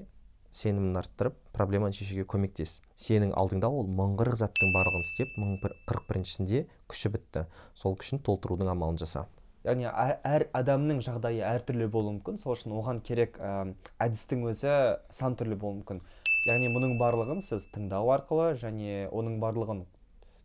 сенімін 0.58 0.98
арттырып 1.02 1.36
проблеманы 1.54 1.94
шешуге 1.96 2.26
көмектес. 2.30 2.80
Сенің 2.98 3.34
алдыңда 3.38 3.70
ол 3.70 3.88
мың 3.88 4.16
қырық 4.20 4.38
заттың 4.40 4.74
барлығын 4.76 5.06
істеп 5.06 5.34
мың 5.38 5.58
қырық 5.64 6.06
біріншісінде 6.10 6.64
күші 6.90 7.12
бітті. 7.14 7.46
Сол 7.76 7.98
күшін 8.00 8.24
толтырудың 8.26 8.72
амалын 8.74 8.98
жаса. 9.02 9.28
Яғни 9.68 9.90
әр 9.90 10.48
адамның 10.56 11.02
жағдайы 11.06 11.44
әртүрлі 11.44 11.90
болуы 11.92 12.16
мүмкін. 12.18 12.40
Сол 12.42 12.56
үшін 12.56 12.74
оған 12.80 13.02
керек 13.06 13.38
ә, 13.38 13.74
әдістің 14.00 14.48
өзі 14.50 14.74
сан 15.14 15.36
түрлі 15.38 15.60
болуы 15.60 15.82
мүмкін. 15.82 16.02
Яғни 16.48 16.72
мұның 16.72 16.96
барлығын 17.02 17.44
сіз 17.44 17.68
тыңдау 17.74 18.14
арқылы 18.16 18.54
және 18.62 19.10
оның 19.12 19.42
барлығын 19.44 19.84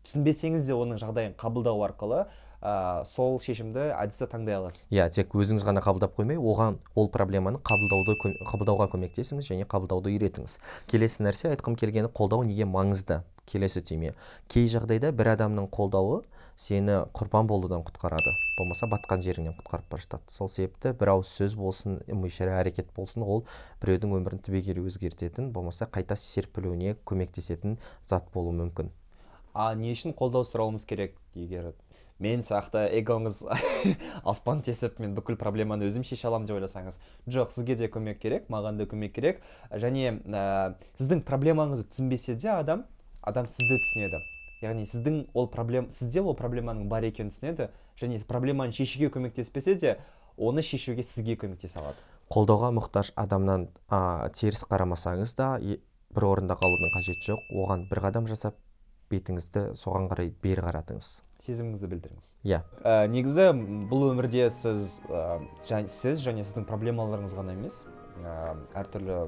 түсінбесеңіз 0.03 0.67
де 0.67 0.75
оның 0.75 0.99
жағдайын 0.99 1.37
қабылдау 1.39 1.85
арқылы 1.87 2.25
ә, 2.63 3.03
сол 3.03 3.39
шешімді 3.43 3.89
әдісті 3.91 4.29
таңдай 4.31 4.55
аласыз. 4.55 4.87
Иә 4.93 5.09
тек 5.11 5.35
өзіңіз 5.35 5.65
ғана 5.67 5.83
қабылдап 5.83 6.15
қоймай 6.15 6.39
оған 6.39 6.79
ол 6.95 7.09
проблеманы 7.11 7.59
қабылдауды 7.59 8.15
қабылдауға 8.47 8.87
көмектесіңіз 8.95 9.51
және 9.51 9.67
қабылдауды 9.67 10.13
үйретіңіз. 10.15 10.57
Келесі 10.87 11.27
нәрсе 11.27 11.51
айтқым 11.51 11.75
келгені 11.75 12.07
қолдау 12.15 12.47
неге 12.47 12.63
маңызды? 12.63 13.21
Келесі 13.43 13.83
түйме. 13.83 14.13
Кей 14.47 14.69
жағдайда 14.71 15.11
бір 15.11 15.33
адамның 15.33 15.67
қолдауы 15.67 16.21
сені 16.55 17.01
құрбан 17.11 17.49
болудан 17.49 17.83
құтқарады. 17.83 18.31
Болмаса 18.55 18.87
батқан 18.87 19.19
жеріңнен 19.25 19.57
құтқарып 19.57 19.89
бара 19.91 20.05
жатады. 20.05 20.31
Сол 20.31 20.47
себепті 20.47 20.93
бір 20.95 21.17
ауыз 21.17 21.27
сөз 21.27 21.57
болсын 21.59 21.99
ым 22.07 22.23
әрекет 22.23 22.93
болсын 22.95 23.25
ол 23.27 23.43
біреудің 23.83 24.15
өмірін 24.15 24.43
түбегейлі 24.45 24.85
өзгертетін 24.87 25.51
болмаса 25.51 25.89
қайта 25.91 26.15
серпілуіне 26.15 26.95
көмектесетін 27.03 27.79
зат 28.07 28.31
болуы 28.31 28.55
мүмкін. 28.61 28.93
А 29.53 29.73
не 29.75 29.91
үшін 29.93 30.15
қолдау 30.17 30.47
сұрауымыз 30.47 30.85
керек 30.89 31.17
егер 31.35 31.73
мен 32.23 32.43
сияқты 32.45 32.85
эгоңыз 32.99 33.41
аспан 34.31 34.61
тесіп 34.63 34.99
мен 35.03 35.15
бүкіл 35.17 35.37
проблеманы 35.39 35.87
өзім 35.89 36.05
шеше 36.07 36.29
аламын 36.29 36.47
деп 36.47 36.57
ойласаңыз 36.59 36.99
жоқ 37.35 37.51
сізге 37.55 37.75
де 37.81 37.89
көмек 37.91 38.21
керек 38.23 38.47
маған 38.53 38.79
да 38.79 38.87
көмек 38.89 39.13
керек. 39.15 39.43
Және 39.71 40.21
ә, 40.23 40.75
сіздің 40.99 41.25
проблемаңызды 41.27 41.89
түсінбесе 41.91 42.37
де 42.39 42.49
адам 42.53 42.85
адам 43.21 43.49
сізді 43.51 43.79
түсінеді. 43.83 44.23
Яғни 44.63 44.87
сіздің 44.87 45.19
ол 45.35 45.49
проблем 45.51 45.91
сізде 45.91 46.23
ол 46.23 46.37
проблеманың 46.39 46.87
бар 46.91 47.09
екенін 47.09 47.33
түсінеді. 47.33 47.69
Және 47.99 48.23
проблеманы 48.27 48.71
шешуге 48.71 49.11
көмектеспесе 49.11 49.75
де 49.75 49.97
оны 50.37 50.63
шешуге 50.63 51.03
сізге 51.03 51.35
көмектесе 51.35 51.83
алады 51.83 51.99
қолдауға 52.33 52.71
мұқтаж 52.73 53.11
адамнан 53.19 53.67
ә, 53.91 54.29
теріс 54.33 54.63
қарамасаңыз 54.65 55.35
да 55.37 55.49
бір 56.13 56.25
орында 56.29 56.55
қалудың 56.57 56.93
қажеті 56.95 57.27
жоқ. 57.31 57.43
Оған 57.61 57.85
бір 57.89 58.01
қадам 58.07 58.29
жасап 58.29 58.57
бетіңізді 59.13 59.63
соған 59.79 60.09
қарай 60.11 60.33
бері 60.43 60.65
қаратыңыз. 60.65 61.09
Сезіміңізді 61.43 61.89
білдіріңіз. 61.91 62.27
Иә. 62.43 62.59
Yeah. 62.59 62.63
ә, 62.83 63.07
негізі 63.11 63.49
бұл 63.91 64.07
өмірде 64.11 64.47
сіз 64.53 64.99
ә, 65.09 65.41
және, 65.65 65.91
сіз 65.91 66.23
және 66.23 66.45
сіздің 66.45 66.67
проблемаларыңыз 66.69 67.35
ғана 67.35 67.55
емес 67.57 67.83
ә, 68.23 68.55
әртүрлі 68.79 69.19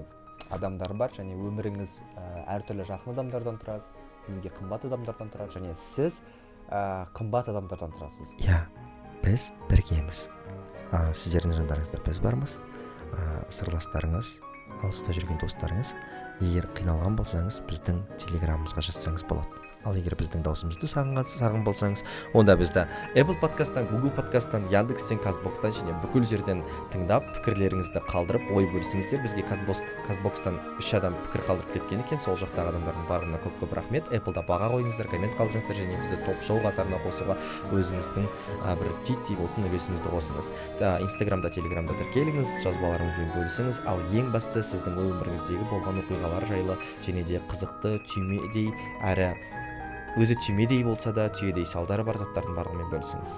адамдар 0.56 0.94
бар 0.96 1.12
және 1.18 1.36
өміріңіз 1.36 1.98
ә, 2.16 2.26
әртүрлі 2.56 2.88
жақын 2.88 3.16
адамдардан 3.16 3.60
тұрады 3.60 3.84
сізге 4.30 4.54
қымбат 4.56 4.88
адамдардан 4.88 5.32
тұрады 5.34 5.58
және 5.58 5.76
сіз 5.76 6.22
ә, 6.70 7.06
қымбат 7.18 7.52
адамдардан 7.52 7.94
тұрасыз. 7.98 8.36
Иә 8.46 8.64
біз 9.26 9.50
біргеміз. 9.70 10.26
Ә, 10.94 11.12
сіздердің 11.18 11.58
жандарыңызда 11.60 12.02
біз 12.06 12.22
бармыз. 12.24 12.58
Ә, 13.12 13.44
сырластарыңыз 13.54 14.38
алыста 14.84 15.14
жүрген 15.16 15.40
достарыңыз 15.44 15.94
егер 16.44 16.68
қиналған 16.78 17.16
болсаңыз 17.20 17.62
біздің 17.70 18.02
телеграмымызға 18.22 18.84
жазсаңыз 18.90 19.26
болады. 19.30 19.65
Ал 19.86 19.98
егер 19.98 20.16
біздің 20.20 20.44
даусымызды 20.46 20.90
сағынған 20.90 21.28
сағын 21.30 21.66
болсаңыз 21.66 22.04
онда 22.34 22.56
бізді 22.58 22.86
apple 23.16 23.38
подкасттан 23.42 23.88
google 23.92 24.12
подкасттан 24.18 24.66
яндекстен 24.74 25.20
казбокстан 25.24 25.72
және 25.76 25.94
бүкіл 26.04 26.26
жерден 26.26 26.64
тыңдап 26.94 27.28
пікірлеріңізді 27.38 28.02
қалдырып 28.10 28.50
ой 28.56 28.68
бөлісіңіздер. 28.74 29.22
Бізге 29.26 29.44
казбокстан 30.08 30.60
үш 30.80 30.92
адам 30.98 31.16
пікір 31.28 31.46
қалдырып 31.48 31.74
кеткен 31.76 32.02
екен. 32.04 32.20
Сол 32.24 32.38
жақтағы 32.40 32.74
адамдардың 32.74 33.08
барлығына 33.10 33.42
көп 33.44 33.60
көп 33.62 33.76
рахмет. 33.80 34.10
Apple 34.14 34.44
баға 34.48 34.72
қойыңыздар 34.74 35.10
коммент 35.12 35.38
қалдырыңыздар 35.40 35.80
және 35.80 36.00
бізді 36.02 36.20
топ 36.26 36.42
шоу 36.46 36.62
қатарына 36.66 37.00
қосуға 37.06 37.38
өзіңіздің 37.76 38.28
бір 38.82 38.92
титтей 39.08 39.38
болсын 39.40 39.68
үлесіңізді 39.70 40.14
қосыңыз. 40.14 40.52
Инстаграмда 41.06 41.52
телеграмда 41.54 41.98
тіркеліңіз 42.02 42.56
жазбаларыңызбен 42.66 43.34
бөлісіңіз. 43.36 43.84
Ал 43.90 44.02
ең 44.14 44.32
бастысы 44.34 44.66
сіздің 44.76 44.98
өміріңіздегі 45.06 45.70
болған 45.72 46.02
оқиғалар 46.06 46.48
жайлы 46.50 46.80
және 47.06 47.26
де 47.28 47.42
қызықты 47.52 47.98
түймедей 48.10 48.72
әрі 49.04 49.34
өзі 50.16 50.36
түймедей 50.46 50.82
болса 50.88 51.12
да 51.16 51.24
түйедей 51.36 51.66
салдары 51.68 52.04
бар 52.08 52.18
заттардың 52.22 52.56
барлығымен 52.60 52.90
бөлісіңіз. 52.94 53.32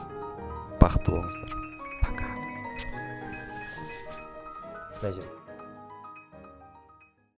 Бақытты 0.81 1.09
болыңыздар. 1.15 1.51
Пока. 2.03 2.27